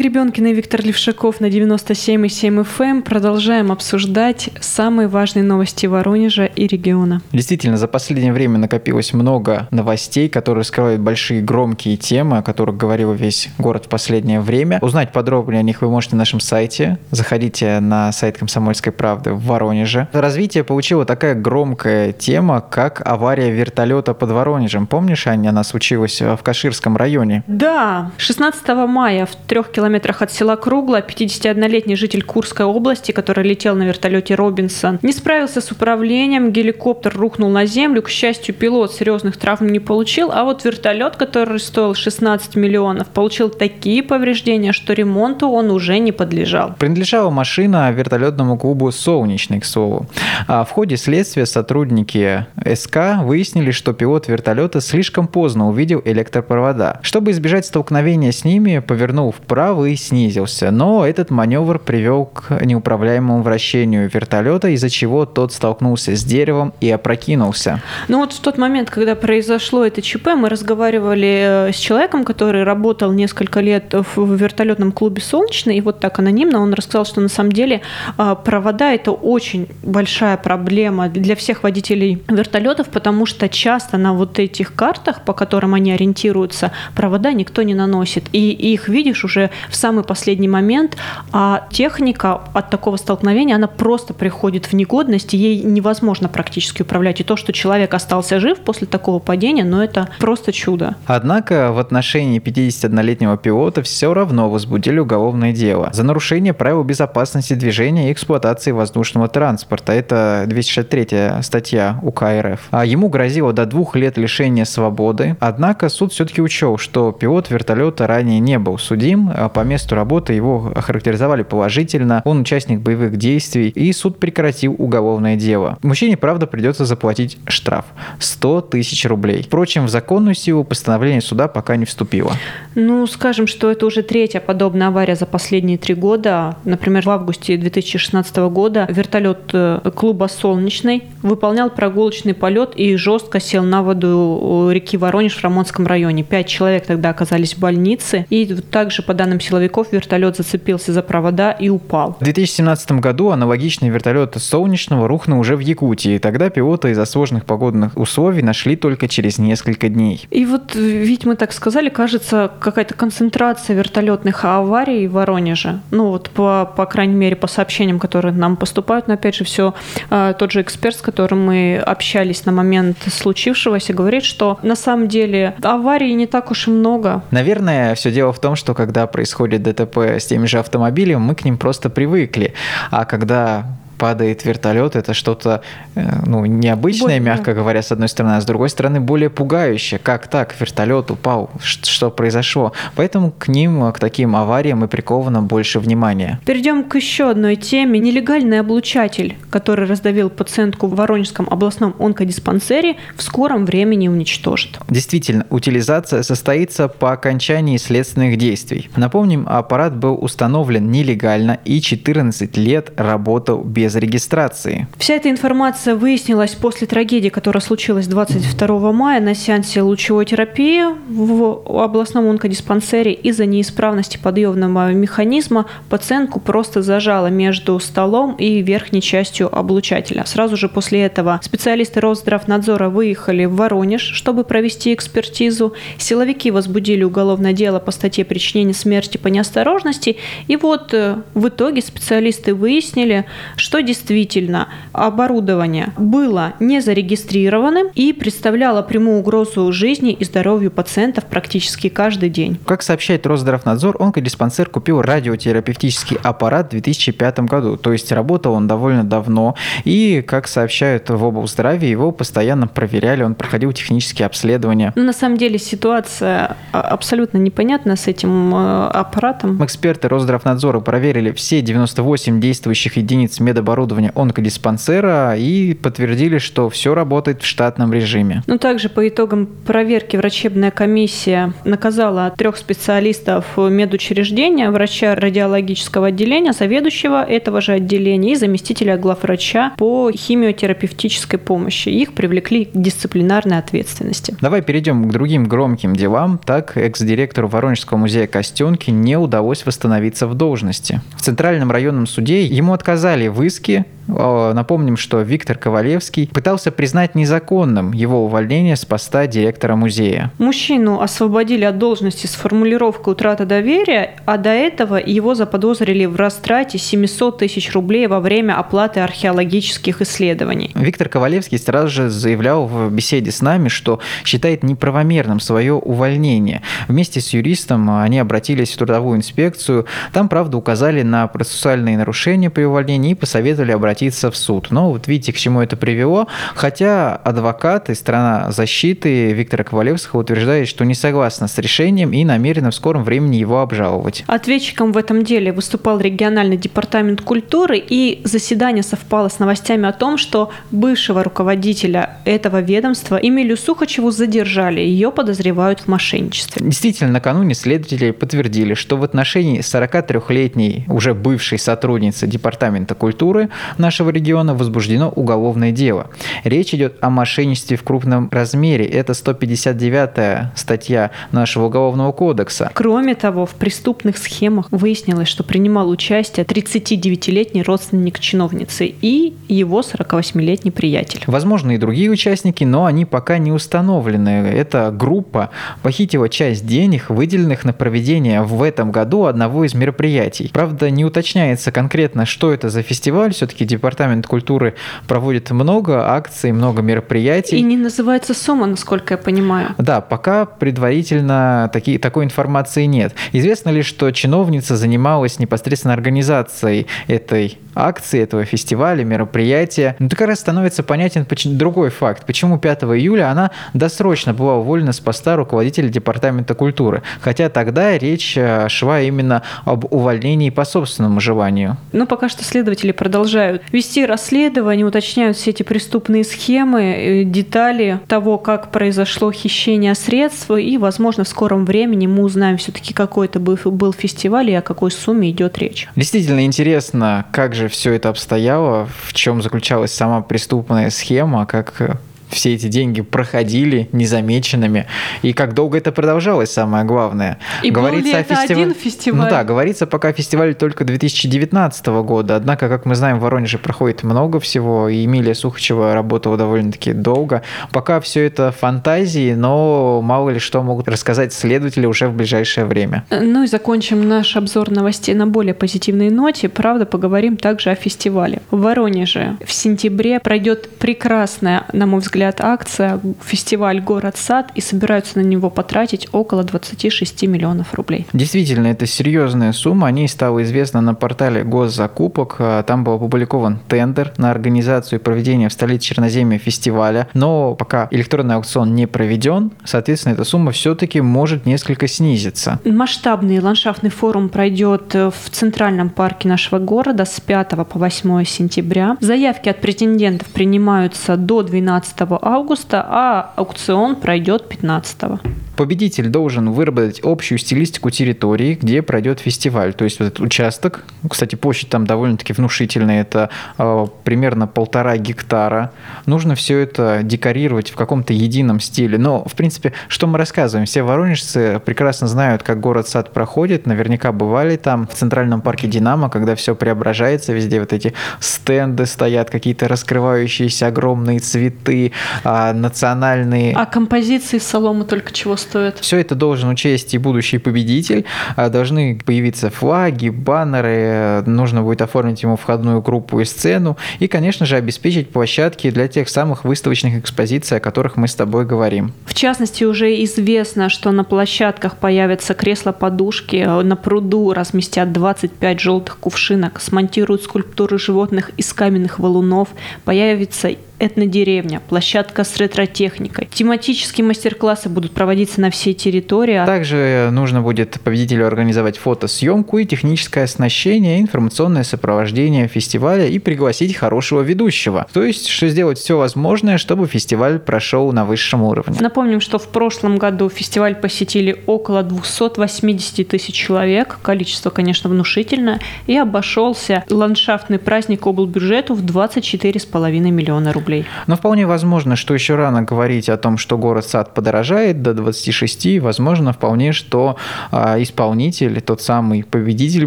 Гребенкина 0.00 0.46
и 0.46 0.54
Виктор 0.54 0.80
Левшаков 0.82 1.40
на 1.40 1.50
97,7 1.50 2.64
FM. 2.64 2.84
Эм. 2.84 3.02
Продолжаем 3.02 3.70
обсуждать 3.70 4.48
самые 4.58 5.08
важные 5.08 5.42
новости 5.42 5.84
Воронежа 5.84 6.46
и 6.46 6.66
региона. 6.66 7.20
Действительно, 7.32 7.76
за 7.76 7.86
последнее 7.86 8.32
время 8.32 8.56
накопилось 8.56 9.12
много 9.12 9.68
новостей, 9.70 10.30
которые 10.30 10.64
скрывают 10.64 11.02
большие 11.02 11.42
громкие 11.42 11.98
темы, 11.98 12.38
о 12.38 12.42
которых 12.42 12.78
говорил 12.78 13.12
весь 13.12 13.50
город 13.58 13.84
в 13.84 13.88
последнее 13.90 14.40
время. 14.40 14.78
Узнать 14.80 15.12
подробнее 15.12 15.60
о 15.60 15.62
них 15.62 15.82
вы 15.82 15.90
можете 15.90 16.16
на 16.16 16.20
нашем 16.20 16.40
сайте. 16.40 16.96
Заходите 17.10 17.78
на 17.80 18.10
сайт 18.12 18.38
«Комсомольской 18.38 18.94
правды» 18.94 19.34
в 19.34 19.44
Воронеже. 19.44 20.08
Развитие 20.12 20.64
получила 20.64 21.04
такая 21.04 21.34
громкая 21.34 22.12
тема, 22.12 22.62
как 22.62 23.06
авария 23.06 23.50
вертолета 23.50 24.14
под 24.14 24.30
Воронежем. 24.30 24.86
Помнишь, 24.86 25.26
Аня, 25.26 25.50
она 25.50 25.62
случилась 25.62 26.22
в 26.22 26.38
Каширском 26.42 26.96
районе? 26.96 27.44
Да, 27.46 28.12
16 28.16 28.66
мая 28.88 29.26
в 29.26 29.36
трех 29.46 29.70
километрах 29.70 29.89
от 29.98 30.32
села 30.32 30.56
Кругло 30.56 31.00
51-летний 31.00 31.96
житель 31.96 32.22
Курской 32.22 32.66
области, 32.66 33.12
который 33.12 33.44
летел 33.44 33.74
на 33.74 33.84
вертолете 33.84 34.34
Робинсон, 34.34 34.98
не 35.02 35.12
справился 35.12 35.60
с 35.60 35.70
управлением, 35.70 36.52
геликоптер 36.52 37.16
рухнул 37.16 37.50
на 37.50 37.66
землю. 37.66 38.02
К 38.02 38.08
счастью, 38.08 38.54
пилот 38.54 38.92
серьезных 38.92 39.36
травм 39.36 39.68
не 39.68 39.78
получил, 39.78 40.30
а 40.32 40.44
вот 40.44 40.64
вертолет, 40.64 41.16
который 41.16 41.60
стоил 41.60 41.94
16 41.94 42.56
миллионов, 42.56 43.08
получил 43.08 43.50
такие 43.50 44.02
повреждения, 44.02 44.72
что 44.72 44.92
ремонту 44.92 45.48
он 45.48 45.70
уже 45.70 45.98
не 45.98 46.12
подлежал. 46.12 46.74
Принадлежала 46.78 47.30
машина 47.30 47.90
вертолетному 47.90 48.58
клубу 48.58 48.90
«Солнечный», 48.90 49.60
к 49.60 49.64
слову. 49.64 50.06
А 50.46 50.64
в 50.64 50.70
ходе 50.70 50.96
следствия 50.96 51.46
сотрудники 51.46 52.46
СК 52.74 53.22
выяснили, 53.22 53.70
что 53.70 53.92
пилот 53.92 54.28
вертолета 54.28 54.80
слишком 54.80 55.28
поздно 55.28 55.68
увидел 55.68 56.02
электропровода. 56.04 57.00
Чтобы 57.02 57.30
избежать 57.30 57.66
столкновения 57.66 58.32
с 58.32 58.44
ними, 58.44 58.78
повернул 58.78 59.32
вправо 59.32 59.79
вправо 59.80 59.86
и 59.86 59.96
снизился. 59.96 60.70
Но 60.70 61.06
этот 61.06 61.30
маневр 61.30 61.78
привел 61.78 62.26
к 62.26 62.64
неуправляемому 62.64 63.42
вращению 63.42 64.10
вертолета, 64.12 64.68
из-за 64.68 64.90
чего 64.90 65.26
тот 65.26 65.52
столкнулся 65.52 66.14
с 66.14 66.24
деревом 66.24 66.72
и 66.82 66.90
опрокинулся. 66.90 67.80
Ну 68.08 68.18
вот 68.18 68.32
в 68.32 68.40
тот 68.40 68.58
момент, 68.58 68.90
когда 68.90 69.14
произошло 69.14 69.84
это 69.84 70.02
ЧП, 70.02 70.34
мы 70.36 70.48
разговаривали 70.48 71.68
э, 71.68 71.72
с 71.72 71.76
человеком, 71.76 72.24
который 72.24 72.64
работал 72.64 73.12
несколько 73.12 73.60
лет 73.60 73.94
в 74.16 74.34
вертолетном 74.34 74.92
клубе 74.92 75.22
«Солнечный», 75.22 75.76
и 75.76 75.80
вот 75.80 76.00
так 76.00 76.18
анонимно 76.18 76.60
он 76.60 76.74
рассказал, 76.74 77.04
что 77.04 77.20
на 77.20 77.28
самом 77.28 77.52
деле 77.52 77.80
э, 78.18 78.36
провода– 78.44 78.92
это 78.94 79.12
очень 79.12 79.66
большая 79.82 80.36
проблема 80.36 81.08
для 81.08 81.34
всех 81.34 81.62
водителей 81.62 82.22
вертолетов, 82.28 82.88
потому 82.88 83.26
что 83.26 83.48
часто 83.48 83.98
на 83.98 84.12
вот 84.12 84.38
этих 84.38 84.74
картах, 84.74 85.24
по 85.24 85.32
которым 85.32 85.74
они 85.74 85.92
ориентируются, 85.92 86.72
провода 86.94 87.32
никто 87.32 87.62
не 87.62 87.74
наносит. 87.74 88.24
И 88.32 88.50
их 88.50 88.88
видишь 88.88 89.24
уже 89.24 89.50
в 89.68 89.76
самый 89.76 90.04
последний 90.04 90.48
момент, 90.48 90.96
а 91.32 91.66
техника 91.70 92.40
от 92.52 92.70
такого 92.70 92.96
столкновения, 92.96 93.56
она 93.56 93.66
просто 93.66 94.14
приходит 94.14 94.66
в 94.66 94.72
негодность, 94.72 95.34
и 95.34 95.36
ей 95.36 95.62
невозможно 95.62 96.28
практически 96.28 96.82
управлять. 96.82 97.20
И 97.20 97.24
то, 97.24 97.36
что 97.36 97.52
человек 97.52 97.94
остался 97.94 98.40
жив 98.40 98.58
после 98.58 98.86
такого 98.86 99.18
падения, 99.18 99.64
ну 99.64 99.82
это 99.82 100.08
просто 100.18 100.52
чудо. 100.52 100.96
Однако 101.06 101.72
в 101.72 101.78
отношении 101.78 102.40
51-летнего 102.40 103.36
пилота 103.36 103.82
все 103.82 104.14
равно 104.14 104.48
возбудили 104.48 104.98
уголовное 104.98 105.52
дело 105.52 105.90
за 105.92 106.02
нарушение 106.02 106.54
правил 106.54 106.82
безопасности 106.82 107.52
движения 107.52 108.08
и 108.08 108.12
эксплуатации 108.12 108.70
воздушного 108.70 109.28
транспорта. 109.28 109.92
Это 109.92 110.44
263 110.46 111.42
статья 111.42 112.00
УК 112.02 112.22
РФ. 112.40 112.68
А 112.70 112.86
ему 112.86 113.10
грозило 113.10 113.52
до 113.52 113.66
двух 113.66 113.96
лет 113.96 114.16
лишения 114.16 114.64
свободы. 114.64 115.36
Однако 115.40 115.90
суд 115.90 116.14
все-таки 116.14 116.40
учел, 116.40 116.78
что 116.78 117.12
пилот 117.12 117.50
вертолета 117.50 118.06
ранее 118.06 118.40
не 118.40 118.58
был 118.58 118.78
судим, 118.78 119.30
а 119.34 119.49
по 119.52 119.60
месту 119.60 119.94
работы 119.94 120.32
его 120.32 120.72
охарактеризовали 120.74 121.42
положительно, 121.42 122.22
он 122.24 122.40
участник 122.40 122.80
боевых 122.80 123.16
действий, 123.16 123.68
и 123.68 123.92
суд 123.92 124.18
прекратил 124.18 124.74
уголовное 124.78 125.36
дело. 125.36 125.78
Мужчине, 125.82 126.16
правда, 126.16 126.46
придется 126.46 126.84
заплатить 126.84 127.38
штраф– 127.46 127.84
100 128.18 128.60
тысяч 128.62 129.04
рублей. 129.06 129.42
Впрочем, 129.42 129.86
в 129.86 129.88
законную 129.88 130.34
силу 130.34 130.64
постановление 130.64 131.20
суда 131.20 131.48
пока 131.48 131.76
не 131.76 131.84
вступило. 131.84 132.32
Ну, 132.74 133.06
скажем, 133.06 133.46
что 133.46 133.70
это 133.70 133.86
уже 133.86 134.02
третья 134.02 134.40
подобная 134.40 134.88
авария 134.88 135.16
за 135.16 135.26
последние 135.26 135.78
три 135.78 135.94
года. 135.94 136.56
Например, 136.64 137.04
в 137.04 137.10
августе 137.10 137.56
2016 137.56 138.36
года 138.36 138.86
вертолет 138.88 139.50
э, 139.52 139.80
клуба 139.94 140.28
«Солнечный» 140.28 141.04
выполнял 141.22 141.70
прогулочный 141.70 142.34
полет 142.34 142.72
и 142.76 142.96
жестко 142.96 143.40
сел 143.40 143.62
на 143.62 143.82
воду 143.82 144.70
реки 144.72 144.96
Воронеж 144.96 145.36
в 145.36 145.42
Рамонском 145.42 145.86
районе. 145.86 146.22
Пять 146.22 146.46
человек 146.46 146.86
тогда 146.86 147.10
оказались 147.10 147.54
в 147.54 147.58
больнице. 147.58 148.26
И 148.30 148.46
также, 148.46 149.02
по 149.02 149.14
данным 149.14 149.39
силовиков, 149.40 149.92
вертолет 149.92 150.36
зацепился 150.36 150.92
за 150.92 151.02
провода 151.02 151.52
и 151.52 151.68
упал. 151.68 152.16
В 152.20 152.24
2017 152.24 152.92
году 152.92 153.30
аналогичный 153.30 153.88
вертолет 153.88 154.36
«Солнечного» 154.38 155.08
рухнул 155.08 155.40
уже 155.40 155.56
в 155.56 155.60
Якутии. 155.60 156.18
Тогда 156.18 156.50
пилота 156.50 156.88
из-за 156.88 157.04
сложных 157.04 157.44
погодных 157.44 157.96
условий 157.96 158.42
нашли 158.42 158.76
только 158.76 159.08
через 159.08 159.38
несколько 159.38 159.88
дней. 159.88 160.26
И 160.30 160.44
вот 160.44 160.74
ведь 160.74 161.24
мы 161.24 161.36
так 161.36 161.52
сказали, 161.52 161.88
кажется, 161.88 162.50
какая-то 162.60 162.94
концентрация 162.94 163.76
вертолетных 163.76 164.44
аварий 164.44 165.06
в 165.06 165.12
Воронеже. 165.12 165.80
Ну 165.90 166.08
вот 166.08 166.30
по, 166.30 166.70
по 166.76 166.86
крайней 166.86 167.14
мере 167.14 167.36
по 167.36 167.46
сообщениям, 167.46 167.98
которые 167.98 168.32
нам 168.32 168.56
поступают, 168.56 169.08
но 169.08 169.14
опять 169.14 169.34
же 169.34 169.44
все 169.44 169.74
а, 170.10 170.32
тот 170.34 170.52
же 170.52 170.62
эксперт, 170.62 170.96
с 170.96 171.02
которым 171.02 171.44
мы 171.44 171.82
общались 171.84 172.44
на 172.46 172.52
момент 172.52 172.98
случившегося, 173.06 173.92
говорит, 173.92 174.24
что 174.24 174.58
на 174.62 174.76
самом 174.76 175.08
деле 175.08 175.54
аварий 175.62 176.14
не 176.14 176.26
так 176.26 176.50
уж 176.50 176.68
и 176.68 176.70
много. 176.70 177.22
Наверное, 177.30 177.94
все 177.94 178.10
дело 178.10 178.32
в 178.32 178.38
том, 178.38 178.56
что 178.56 178.74
когда 178.74 179.06
происходит 179.06 179.29
ДТП 179.58 179.98
с 180.18 180.26
теми 180.26 180.46
же 180.46 180.58
автомобилями, 180.58 181.18
мы 181.18 181.34
к 181.34 181.44
ним 181.44 181.58
просто 181.58 181.90
привыкли. 181.90 182.54
А 182.90 183.04
когда 183.04 183.79
падает 184.00 184.46
вертолет, 184.46 184.96
это 184.96 185.12
что-то 185.12 185.60
э, 185.94 186.00
ну, 186.26 186.46
необычное, 186.46 187.02
Более, 187.02 187.20
мягко 187.20 187.52
говоря, 187.52 187.82
с 187.82 187.92
одной 187.92 188.08
стороны, 188.08 188.36
а 188.36 188.40
с 188.40 188.46
другой 188.46 188.70
стороны, 188.70 188.98
более 188.98 189.28
пугающее. 189.28 190.00
Как 190.02 190.26
так? 190.26 190.58
Вертолет 190.58 191.10
упал, 191.10 191.50
что 191.62 192.10
произошло? 192.10 192.72
Поэтому 192.96 193.30
к 193.30 193.48
ним, 193.48 193.92
к 193.92 193.98
таким 193.98 194.36
авариям 194.36 194.82
и 194.84 194.88
приковано 194.88 195.42
больше 195.42 195.80
внимания. 195.80 196.40
Перейдем 196.46 196.84
к 196.84 196.96
еще 196.96 197.30
одной 197.30 197.56
теме. 197.56 197.98
Нелегальный 197.98 198.60
облучатель, 198.60 199.36
который 199.50 199.86
раздавил 199.86 200.30
пациентку 200.30 200.86
в 200.86 200.94
Воронежском 200.94 201.46
областном 201.50 201.94
онкодиспансере, 201.98 202.96
в 203.16 203.22
скором 203.22 203.66
времени 203.66 204.08
уничтожит. 204.08 204.78
Действительно, 204.88 205.44
утилизация 205.50 206.22
состоится 206.22 206.88
по 206.88 207.12
окончании 207.12 207.76
следственных 207.76 208.38
действий. 208.38 208.88
Напомним, 208.96 209.46
аппарат 209.46 209.94
был 209.94 210.16
установлен 210.24 210.90
нелегально 210.90 211.58
и 211.66 211.82
14 211.82 212.56
лет 212.56 212.92
работал 212.96 213.62
без 213.62 213.89
регистрации. 213.96 214.86
Вся 214.98 215.14
эта 215.14 215.30
информация 215.30 215.94
выяснилась 215.94 216.54
после 216.54 216.86
трагедии, 216.86 217.28
которая 217.28 217.60
случилась 217.60 218.06
22 218.06 218.92
мая 218.92 219.20
на 219.20 219.34
сеансе 219.34 219.82
лучевой 219.82 220.26
терапии 220.26 220.84
в 221.08 221.82
областном 221.82 222.28
онкодиспансере. 222.28 223.12
Из-за 223.12 223.46
неисправности 223.46 224.18
подъемного 224.18 224.92
механизма 224.92 225.66
пациентку 225.88 226.40
просто 226.40 226.82
зажало 226.82 227.28
между 227.28 227.78
столом 227.80 228.34
и 228.36 228.62
верхней 228.62 229.02
частью 229.02 229.54
облучателя. 229.56 230.24
Сразу 230.26 230.56
же 230.56 230.68
после 230.68 231.02
этого 231.02 231.40
специалисты 231.42 232.00
Росздравнадзора 232.00 232.88
выехали 232.88 233.44
в 233.44 233.56
Воронеж, 233.56 234.02
чтобы 234.02 234.44
провести 234.44 234.94
экспертизу. 234.94 235.74
Силовики 235.98 236.50
возбудили 236.50 237.02
уголовное 237.02 237.52
дело 237.52 237.78
по 237.78 237.90
статье 237.90 238.24
причинения 238.24 238.74
смерти 238.74 239.16
по 239.16 239.28
неосторожности. 239.28 240.16
И 240.48 240.56
вот 240.56 240.94
э, 240.94 241.22
в 241.34 241.48
итоге 241.48 241.82
специалисты 241.82 242.54
выяснили, 242.54 243.26
что 243.56 243.79
действительно 243.82 244.68
оборудование 244.92 245.92
было 245.96 246.54
не 246.60 246.80
зарегистрированным 246.80 247.88
и 247.94 248.12
представляло 248.12 248.82
прямую 248.82 249.18
угрозу 249.18 249.72
жизни 249.72 250.12
и 250.12 250.24
здоровью 250.24 250.70
пациентов 250.70 251.24
практически 251.26 251.88
каждый 251.88 252.30
день. 252.30 252.58
Как 252.66 252.82
сообщает 252.82 253.26
Росздравнадзор, 253.26 253.96
онкодиспансер 254.00 254.68
купил 254.68 255.02
радиотерапевтический 255.02 256.18
аппарат 256.22 256.68
в 256.68 256.70
2005 256.70 257.40
году, 257.40 257.76
то 257.76 257.92
есть 257.92 258.12
работал 258.12 258.54
он 258.54 258.66
довольно 258.66 259.04
давно, 259.04 259.54
и, 259.84 260.22
как 260.26 260.48
сообщают 260.48 261.10
в 261.10 261.24
облздраве, 261.24 261.88
его 261.90 262.12
постоянно 262.12 262.66
проверяли, 262.66 263.22
он 263.22 263.34
проходил 263.34 263.72
технические 263.72 264.26
обследования. 264.26 264.92
Ну, 264.96 265.04
на 265.04 265.12
самом 265.12 265.36
деле 265.36 265.58
ситуация 265.58 266.56
а, 266.72 266.80
абсолютно 266.80 267.38
непонятна 267.38 267.96
с 267.96 268.06
этим 268.06 268.54
э, 268.54 268.88
аппаратом. 268.88 269.62
Эксперты 269.64 270.08
Росздравнадзора 270.08 270.80
проверили 270.80 271.32
все 271.32 271.62
98 271.62 272.40
действующих 272.40 272.96
единиц 272.96 273.40
медоборудования 273.40 273.69
онкодиспансера 273.70 275.36
и 275.36 275.74
подтвердили, 275.74 276.38
что 276.38 276.68
все 276.68 276.94
работает 276.94 277.42
в 277.42 277.46
штатном 277.46 277.92
режиме. 277.92 278.42
Ну, 278.46 278.58
также 278.58 278.88
по 278.88 279.06
итогам 279.08 279.48
проверки 279.66 280.16
врачебная 280.16 280.70
комиссия 280.70 281.52
наказала 281.64 282.32
трех 282.36 282.56
специалистов 282.56 283.44
медучреждения, 283.56 284.70
врача 284.70 285.14
радиологического 285.14 286.08
отделения, 286.08 286.52
заведующего 286.52 287.24
этого 287.24 287.60
же 287.60 287.72
отделения 287.72 288.32
и 288.32 288.36
заместителя 288.36 288.96
главврача 288.96 289.72
по 289.76 290.10
химиотерапевтической 290.12 291.38
помощи. 291.38 291.88
Их 291.88 292.12
привлекли 292.14 292.64
к 292.64 292.70
дисциплинарной 292.74 293.58
ответственности. 293.58 294.36
Давай 294.40 294.62
перейдем 294.62 295.08
к 295.08 295.12
другим 295.12 295.44
громким 295.44 295.94
делам. 295.94 296.40
Так, 296.44 296.76
экс-директору 296.76 297.48
Воронежского 297.48 297.98
музея 297.98 298.26
Костенки 298.26 298.90
не 298.90 299.16
удалось 299.16 299.66
восстановиться 299.66 300.26
в 300.26 300.34
должности. 300.34 301.00
В 301.16 301.22
Центральном 301.22 301.70
районном 301.70 302.06
суде 302.06 302.44
ему 302.44 302.72
отказали 302.72 303.28
в 303.28 303.42
иске 303.42 303.59
риски 303.60 303.84
Напомним, 304.10 304.96
что 304.96 305.20
Виктор 305.20 305.56
Ковалевский 305.56 306.28
пытался 306.28 306.72
признать 306.72 307.14
незаконным 307.14 307.92
его 307.92 308.24
увольнение 308.24 308.76
с 308.76 308.84
поста 308.84 309.26
директора 309.26 309.76
музея. 309.76 310.32
Мужчину 310.38 311.00
освободили 311.00 311.64
от 311.64 311.78
должности 311.78 312.26
с 312.26 312.34
формулировкой 312.34 313.12
«утрата 313.12 313.44
доверия», 313.44 314.16
а 314.26 314.36
до 314.36 314.50
этого 314.50 314.96
его 314.96 315.34
заподозрили 315.34 316.06
в 316.06 316.16
растрате 316.16 316.78
700 316.78 317.38
тысяч 317.38 317.72
рублей 317.72 318.06
во 318.08 318.20
время 318.20 318.58
оплаты 318.58 319.00
археологических 319.00 320.02
исследований. 320.02 320.72
Виктор 320.74 321.08
Ковалевский 321.08 321.58
сразу 321.58 321.88
же 321.88 322.10
заявлял 322.10 322.66
в 322.66 322.90
беседе 322.90 323.30
с 323.30 323.42
нами, 323.42 323.68
что 323.68 324.00
считает 324.24 324.62
неправомерным 324.64 325.38
свое 325.40 325.74
увольнение. 325.74 326.62
Вместе 326.88 327.20
с 327.20 327.30
юристом 327.30 327.90
они 327.90 328.18
обратились 328.18 328.72
в 328.72 328.76
трудовую 328.78 329.18
инспекцию. 329.18 329.86
Там, 330.12 330.28
правда, 330.28 330.56
указали 330.56 331.02
на 331.02 331.26
процессуальные 331.28 331.96
нарушения 331.96 332.50
при 332.50 332.64
увольнении 332.64 333.12
и 333.12 333.14
посоветовали 333.14 333.72
обратиться 333.72 333.99
обратиться 334.00 334.30
в 334.30 334.36
суд. 334.36 334.68
Но 334.70 334.90
вот 334.90 335.08
видите, 335.08 335.32
к 335.32 335.36
чему 335.36 335.60
это 335.60 335.76
привело. 335.76 336.26
Хотя 336.54 337.16
адвокат 337.16 337.90
и 337.90 337.94
страна 337.94 338.50
защиты 338.50 339.32
Виктора 339.32 339.64
Ковалевского 339.64 340.20
утверждает, 340.20 340.68
что 340.68 340.84
не 340.84 340.94
согласна 340.94 341.48
с 341.48 341.58
решением 341.58 342.12
и 342.12 342.24
намерена 342.24 342.70
в 342.70 342.74
скором 342.74 343.04
времени 343.04 343.36
его 343.36 343.60
обжаловать. 343.60 344.24
Ответчиком 344.26 344.92
в 344.92 344.96
этом 344.96 345.22
деле 345.22 345.52
выступал 345.52 346.00
региональный 346.00 346.56
департамент 346.56 347.20
культуры, 347.20 347.78
и 347.78 348.22
заседание 348.24 348.82
совпало 348.82 349.28
с 349.28 349.38
новостями 349.38 349.86
о 349.86 349.92
том, 349.92 350.16
что 350.16 350.50
бывшего 350.70 351.22
руководителя 351.22 352.18
этого 352.24 352.60
ведомства 352.60 353.16
Эмилию 353.16 353.56
Сухачеву 353.56 354.10
задержали. 354.10 354.80
Ее 354.80 355.10
подозревают 355.10 355.80
в 355.80 355.88
мошенничестве. 355.88 356.64
Действительно, 356.64 357.12
накануне 357.12 357.54
следователи 357.54 358.12
подтвердили, 358.12 358.74
что 358.74 358.96
в 358.96 359.02
отношении 359.02 359.60
43-летней 359.60 360.86
уже 360.88 361.14
бывшей 361.14 361.58
сотрудницы 361.58 362.26
Департамента 362.26 362.94
культуры 362.94 363.50
нашего 363.80 364.10
региона 364.10 364.54
возбуждено 364.54 365.08
уголовное 365.08 365.72
дело. 365.72 366.08
Речь 366.44 366.74
идет 366.74 366.96
о 367.00 367.10
мошенничестве 367.10 367.76
в 367.76 367.82
крупном 367.82 368.28
размере. 368.30 368.84
Это 368.84 369.14
159 369.14 370.56
статья 370.56 371.10
нашего 371.32 371.66
уголовного 371.66 372.12
кодекса. 372.12 372.70
Кроме 372.74 373.14
того, 373.14 373.46
в 373.46 373.54
преступных 373.54 374.18
схемах 374.18 374.68
выяснилось, 374.70 375.28
что 375.28 375.42
принимал 375.42 375.88
участие 375.88 376.46
39-летний 376.46 377.62
родственник 377.62 378.20
чиновницы 378.20 378.86
и 378.86 379.34
его 379.48 379.80
48-летний 379.80 380.70
приятель. 380.70 381.22
Возможно, 381.26 381.72
и 381.72 381.78
другие 381.78 382.10
участники, 382.10 382.64
но 382.64 382.84
они 382.84 383.04
пока 383.04 383.38
не 383.38 383.52
установлены. 383.52 384.28
Эта 384.28 384.90
группа 384.90 385.50
похитила 385.82 386.28
часть 386.28 386.66
денег, 386.66 387.08
выделенных 387.08 387.64
на 387.64 387.72
проведение 387.72 388.42
в 388.42 388.62
этом 388.62 388.92
году 388.92 389.24
одного 389.24 389.64
из 389.64 389.74
мероприятий. 389.74 390.50
Правда, 390.52 390.90
не 390.90 391.04
уточняется 391.04 391.72
конкретно, 391.72 392.26
что 392.26 392.52
это 392.52 392.68
за 392.68 392.82
фестиваль. 392.82 393.32
Все-таки 393.32 393.64
департамент 393.70 394.26
культуры 394.26 394.74
проводит 395.06 395.50
много 395.50 396.14
акций, 396.14 396.52
много 396.52 396.82
мероприятий. 396.82 397.56
И 397.56 397.62
не 397.62 397.76
называется 397.76 398.34
сумма, 398.34 398.66
насколько 398.66 399.14
я 399.14 399.18
понимаю. 399.18 399.74
Да, 399.78 400.00
пока 400.00 400.44
предварительно 400.44 401.70
такие, 401.72 401.98
такой 401.98 402.24
информации 402.24 402.84
нет. 402.84 403.14
Известно 403.32 403.70
ли, 403.70 403.82
что 403.82 404.10
чиновница 404.10 404.76
занималась 404.76 405.38
непосредственно 405.38 405.94
организацией 405.94 406.86
этой 407.06 407.58
акции, 407.74 408.20
этого 408.20 408.44
фестиваля, 408.44 409.04
мероприятия. 409.04 409.96
Но 409.98 410.08
как 410.08 410.28
раз 410.28 410.40
становится 410.40 410.82
понятен 410.82 411.26
другой 411.56 411.90
факт. 411.90 412.26
Почему 412.26 412.58
5 412.58 412.82
июля 412.84 413.30
она 413.30 413.50
досрочно 413.74 414.34
была 414.34 414.56
уволена 414.56 414.92
с 414.92 415.00
поста 415.00 415.36
руководителя 415.36 415.88
Департамента 415.88 416.54
культуры. 416.54 417.02
Хотя 417.20 417.48
тогда 417.48 417.96
речь 417.96 418.36
э, 418.36 418.68
шла 418.68 419.00
именно 419.00 419.42
об 419.64 419.92
увольнении 419.92 420.50
по 420.50 420.64
собственному 420.64 421.20
желанию. 421.20 421.76
Но 421.92 422.06
пока 422.06 422.28
что 422.28 422.44
следователи 422.44 422.92
продолжают 422.92 423.59
вести 423.72 424.04
расследование, 424.04 424.86
уточняют 424.86 425.36
все 425.36 425.50
эти 425.50 425.62
преступные 425.62 426.24
схемы, 426.24 426.82
э, 426.82 427.24
детали 427.24 428.00
того, 428.08 428.38
как 428.38 428.70
произошло 428.70 429.32
хищение 429.32 429.94
средств. 429.94 430.50
И, 430.50 430.78
возможно, 430.78 431.24
в 431.24 431.28
скором 431.28 431.64
времени 431.64 432.06
мы 432.06 432.22
узнаем 432.22 432.56
все-таки, 432.56 432.94
какой 432.94 433.26
это 433.26 433.38
был 433.40 433.92
фестиваль 433.92 434.50
и 434.50 434.54
о 434.54 434.62
какой 434.62 434.90
сумме 434.90 435.30
идет 435.30 435.58
речь. 435.58 435.88
Действительно 435.96 436.44
интересно, 436.44 437.26
как 437.32 437.54
же 437.54 437.68
все 437.68 437.92
это 437.92 438.08
обстояло, 438.08 438.88
в 439.02 439.12
чем 439.12 439.42
заключалась 439.42 439.92
сама 439.92 440.20
преступная 440.20 440.90
схема, 440.90 441.46
как 441.46 442.00
все 442.30 442.54
эти 442.54 442.68
деньги 442.68 443.00
проходили 443.00 443.88
незамеченными. 443.92 444.86
И 445.22 445.32
как 445.32 445.54
долго 445.54 445.78
это 445.78 445.92
продолжалось, 445.92 446.50
самое 446.50 446.84
главное. 446.84 447.38
И 447.62 447.70
говорится 447.70 448.04
был 448.04 448.16
ли 448.16 448.20
это 448.20 448.34
фестиваль... 448.34 448.62
один 448.62 448.74
фестиваль? 448.74 449.20
Ну 449.20 449.30
да, 449.30 449.44
говорится 449.44 449.86
пока 449.86 450.12
фестиваль 450.12 450.54
только 450.54 450.84
2019 450.84 451.86
года. 451.86 452.36
Однако, 452.36 452.68
как 452.68 452.86
мы 452.86 452.94
знаем, 452.94 453.18
в 453.18 453.22
Воронеже 453.22 453.58
проходит 453.58 454.02
много 454.02 454.40
всего, 454.40 454.88
и 454.88 455.04
Эмилия 455.04 455.34
Сухачева 455.34 455.94
работала 455.94 456.36
довольно-таки 456.36 456.92
долго. 456.92 457.42
Пока 457.72 458.00
все 458.00 458.24
это 458.26 458.52
фантазии, 458.52 459.34
но 459.34 460.00
мало 460.02 460.30
ли 460.30 460.38
что 460.38 460.62
могут 460.62 460.88
рассказать 460.88 461.32
следователи 461.32 461.86
уже 461.86 462.08
в 462.08 462.14
ближайшее 462.14 462.64
время. 462.64 463.04
Ну 463.10 463.42
и 463.44 463.46
закончим 463.46 464.08
наш 464.08 464.36
обзор 464.36 464.70
новостей 464.70 465.14
на 465.14 465.26
более 465.26 465.54
позитивной 465.54 466.10
ноте. 466.10 466.48
Правда, 466.48 466.86
поговорим 466.86 467.36
также 467.36 467.70
о 467.70 467.74
фестивале. 467.74 468.42
В 468.50 468.60
Воронеже 468.60 469.36
в 469.44 469.52
сентябре 469.52 470.20
пройдет 470.20 470.68
прекрасная, 470.78 471.64
на 471.72 471.86
мой 471.86 472.00
взгляд, 472.00 472.19
взгляд, 472.20 472.42
акция, 472.42 473.00
фестиваль 473.24 473.80
«Город-сад» 473.80 474.50
и 474.54 474.60
собираются 474.60 475.18
на 475.18 475.22
него 475.22 475.48
потратить 475.48 476.06
около 476.12 476.44
26 476.44 477.22
миллионов 477.22 477.72
рублей. 477.72 478.06
Действительно, 478.12 478.66
это 478.66 478.84
серьезная 478.84 479.52
сумма. 479.52 479.86
О 479.86 479.90
ней 479.90 480.06
стало 480.06 480.42
известно 480.42 480.82
на 480.82 480.92
портале 480.92 481.44
госзакупок. 481.44 482.36
А, 482.38 482.62
там 482.62 482.84
был 482.84 482.92
опубликован 482.94 483.58
тендер 483.68 484.12
на 484.18 484.30
организацию 484.30 484.98
и 484.98 485.02
проведение 485.02 485.48
в 485.48 485.54
столице 485.54 485.86
Черноземья 485.86 486.38
фестиваля. 486.38 487.08
Но 487.14 487.54
пока 487.54 487.88
электронный 487.90 488.34
аукцион 488.34 488.74
не 488.74 488.86
проведен, 488.86 489.52
соответственно, 489.64 490.12
эта 490.12 490.24
сумма 490.24 490.52
все-таки 490.52 491.00
может 491.00 491.46
несколько 491.46 491.88
снизиться. 491.88 492.60
Масштабный 492.66 493.40
ландшафтный 493.40 493.88
форум 493.88 494.28
пройдет 494.28 494.92
в 494.92 495.30
Центральном 495.30 495.88
парке 495.88 496.28
нашего 496.28 496.58
города 496.58 497.06
с 497.06 497.18
5 497.18 497.48
по 497.66 497.78
8 497.78 498.24
сентября. 498.24 498.98
Заявки 499.00 499.48
от 499.48 499.62
претендентов 499.62 500.28
принимаются 500.28 501.16
до 501.16 501.42
12 501.42 502.09
августа, 502.20 502.84
а 502.88 503.32
аукцион 503.36 503.96
пройдет 503.96 504.48
15. 504.48 505.20
Победитель 505.60 506.08
должен 506.08 506.52
выработать 506.52 507.00
общую 507.02 507.36
стилистику 507.36 507.90
территории, 507.90 508.54
где 508.54 508.80
пройдет 508.80 509.20
фестиваль. 509.20 509.74
То 509.74 509.84
есть 509.84 509.98
вот 509.98 510.06
этот 510.06 510.20
участок, 510.20 510.84
кстати, 511.06 511.34
площадь 511.34 511.68
там 511.68 511.86
довольно-таки 511.86 512.32
внушительная, 512.32 513.02
это 513.02 513.28
э, 513.58 513.86
примерно 514.02 514.46
полтора 514.46 514.96
гектара. 514.96 515.72
Нужно 516.06 516.34
все 516.34 516.60
это 516.60 517.00
декорировать 517.02 517.72
в 517.72 517.76
каком-то 517.76 518.14
едином 518.14 518.58
стиле. 518.58 518.96
Но, 518.96 519.22
в 519.24 519.34
принципе, 519.34 519.74
что 519.88 520.06
мы 520.06 520.16
рассказываем? 520.16 520.64
Все 520.64 520.82
воронежцы 520.82 521.60
прекрасно 521.62 522.06
знают, 522.06 522.42
как 522.42 522.58
город-сад 522.58 523.12
проходит. 523.12 523.66
Наверняка 523.66 524.12
бывали 524.12 524.56
там 524.56 524.86
в 524.86 524.94
Центральном 524.94 525.42
парке 525.42 525.68
«Динамо», 525.68 526.08
когда 526.08 526.36
все 526.36 526.54
преображается, 526.54 527.34
везде 527.34 527.60
вот 527.60 527.74
эти 527.74 527.92
стенды 528.18 528.86
стоят, 528.86 529.28
какие-то 529.28 529.68
раскрывающиеся 529.68 530.68
огромные 530.68 531.18
цветы, 531.18 531.92
э, 532.24 532.52
национальные... 532.54 533.54
А 533.54 533.66
композиции 533.66 534.38
соломы 534.38 534.86
только 534.86 535.12
чего 535.12 535.36
стоят? 535.36 535.49
Стоит. 535.50 535.78
Все 535.80 535.98
это 535.98 536.14
должен 536.14 536.48
учесть 536.48 536.94
и 536.94 536.98
будущий 536.98 537.38
победитель. 537.38 538.04
А, 538.36 538.48
должны 538.48 538.98
появиться 539.04 539.50
флаги, 539.50 540.08
баннеры, 540.08 541.22
нужно 541.26 541.62
будет 541.62 541.82
оформить 541.82 542.22
ему 542.22 542.36
входную 542.36 542.80
группу 542.80 543.20
и 543.20 543.24
сцену. 543.24 543.76
И, 543.98 544.06
конечно 544.06 544.46
же, 544.46 544.56
обеспечить 544.56 545.10
площадки 545.10 545.70
для 545.70 545.88
тех 545.88 546.08
самых 546.08 546.44
выставочных 546.44 546.98
экспозиций, 546.98 547.58
о 547.58 547.60
которых 547.60 547.96
мы 547.96 548.08
с 548.08 548.14
тобой 548.14 548.46
говорим. 548.46 548.92
В 549.04 549.14
частности, 549.14 549.64
уже 549.64 550.02
известно, 550.04 550.68
что 550.68 550.92
на 550.92 551.04
площадках 551.04 551.76
появятся 551.76 552.34
кресла-подушки, 552.34 553.62
на 553.62 553.76
пруду 553.76 554.32
разместят 554.32 554.92
25 554.92 555.60
желтых 555.60 555.98
кувшинок, 555.98 556.60
смонтируют 556.60 557.22
скульптуры 557.24 557.78
животных 557.78 558.30
из 558.36 558.52
каменных 558.52 558.98
валунов, 558.98 559.48
появится 559.84 560.50
этнодеревня, 560.80 561.60
площадка 561.68 562.24
с 562.24 562.36
ретро-техникой. 562.38 563.28
Тематические 563.32 564.06
мастер-классы 564.06 564.68
будут 564.68 564.92
проводиться 564.92 565.40
на 565.40 565.50
всей 565.50 565.74
территории. 565.74 566.44
Также 566.46 567.10
нужно 567.12 567.42
будет 567.42 567.78
победителю 567.84 568.26
организовать 568.26 568.78
фотосъемку 568.78 569.58
и 569.58 569.66
техническое 569.66 570.24
оснащение, 570.24 571.00
информационное 571.00 571.62
сопровождение 571.62 572.48
фестиваля 572.48 573.06
и 573.06 573.18
пригласить 573.18 573.76
хорошего 573.76 574.22
ведущего. 574.22 574.86
То 574.92 575.04
есть, 575.04 575.28
что 575.28 575.48
сделать 575.48 575.78
все 575.78 575.98
возможное, 575.98 576.56
чтобы 576.56 576.86
фестиваль 576.86 577.38
прошел 577.38 577.92
на 577.92 578.04
высшем 578.04 578.42
уровне. 578.42 578.78
Напомним, 578.80 579.20
что 579.20 579.38
в 579.38 579.48
прошлом 579.48 579.98
году 579.98 580.30
фестиваль 580.30 580.74
посетили 580.74 581.42
около 581.46 581.82
280 581.82 583.06
тысяч 583.06 583.34
человек. 583.34 583.98
Количество, 584.02 584.50
конечно, 584.50 584.88
внушительное. 584.88 585.60
И 585.86 585.96
обошелся 585.96 586.84
ландшафтный 586.88 587.58
праздник 587.58 588.06
облбюджету 588.06 588.74
в 588.74 588.82
24,5 588.82 589.90
миллиона 590.10 590.52
рублей 590.52 590.69
рублей. 590.70 590.86
Но 591.06 591.16
вполне 591.16 591.46
возможно, 591.46 591.96
что 591.96 592.14
еще 592.14 592.36
рано 592.36 592.62
говорить 592.62 593.08
о 593.08 593.16
том, 593.16 593.38
что 593.38 593.58
город-сад 593.58 594.14
подорожает 594.14 594.82
до 594.82 594.94
26. 594.94 595.80
Возможно, 595.80 596.32
вполне, 596.32 596.72
что 596.72 597.16
э, 597.52 597.82
исполнитель, 597.82 598.60
тот 598.60 598.82
самый 598.82 599.24
победитель 599.24 599.86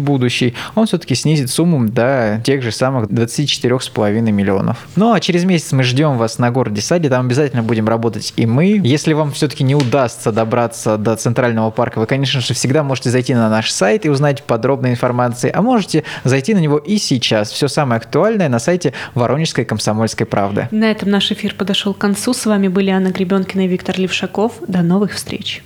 будущий, 0.00 0.54
он 0.74 0.86
все-таки 0.86 1.14
снизит 1.14 1.50
сумму 1.50 1.88
до 1.88 2.40
тех 2.44 2.62
же 2.62 2.70
самых 2.70 3.08
24,5 3.08 4.20
миллионов. 4.30 4.86
Ну 4.96 5.12
а 5.12 5.20
через 5.20 5.44
месяц 5.44 5.72
мы 5.72 5.82
ждем 5.82 6.18
вас 6.18 6.38
на 6.38 6.50
городе 6.50 6.80
Саде, 6.80 7.08
там 7.08 7.26
обязательно 7.26 7.62
будем 7.62 7.88
работать 7.88 8.32
и 8.36 8.46
мы. 8.46 8.80
Если 8.82 9.12
вам 9.12 9.32
все-таки 9.32 9.64
не 9.64 9.74
удастся 9.74 10.32
добраться 10.32 10.96
до 10.96 11.16
Центрального 11.16 11.70
парка, 11.70 11.98
вы, 11.98 12.06
конечно 12.06 12.40
же, 12.40 12.54
всегда 12.54 12.82
можете 12.82 13.10
зайти 13.10 13.34
на 13.34 13.48
наш 13.48 13.70
сайт 13.70 14.06
и 14.06 14.10
узнать 14.10 14.42
подробные 14.42 14.92
информации, 14.92 15.50
а 15.54 15.62
можете 15.62 16.04
зайти 16.24 16.54
на 16.54 16.58
него 16.58 16.78
и 16.78 16.98
сейчас. 16.98 17.50
Все 17.50 17.68
самое 17.68 17.98
актуальное 17.98 18.48
на 18.48 18.58
сайте 18.58 18.92
Воронежской 19.14 19.64
комсомольской 19.64 20.26
правды. 20.26 20.68
На 20.74 20.90
этом 20.90 21.08
наш 21.08 21.30
эфир 21.30 21.54
подошел 21.54 21.94
к 21.94 21.98
концу. 21.98 22.34
С 22.34 22.46
вами 22.46 22.66
были 22.66 22.90
Анна 22.90 23.12
Гребенкина 23.12 23.66
и 23.66 23.68
Виктор 23.68 23.96
Левшаков. 23.96 24.54
До 24.66 24.82
новых 24.82 25.12
встреч. 25.12 25.62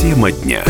Тема 0.00 0.32
дня. 0.32 0.64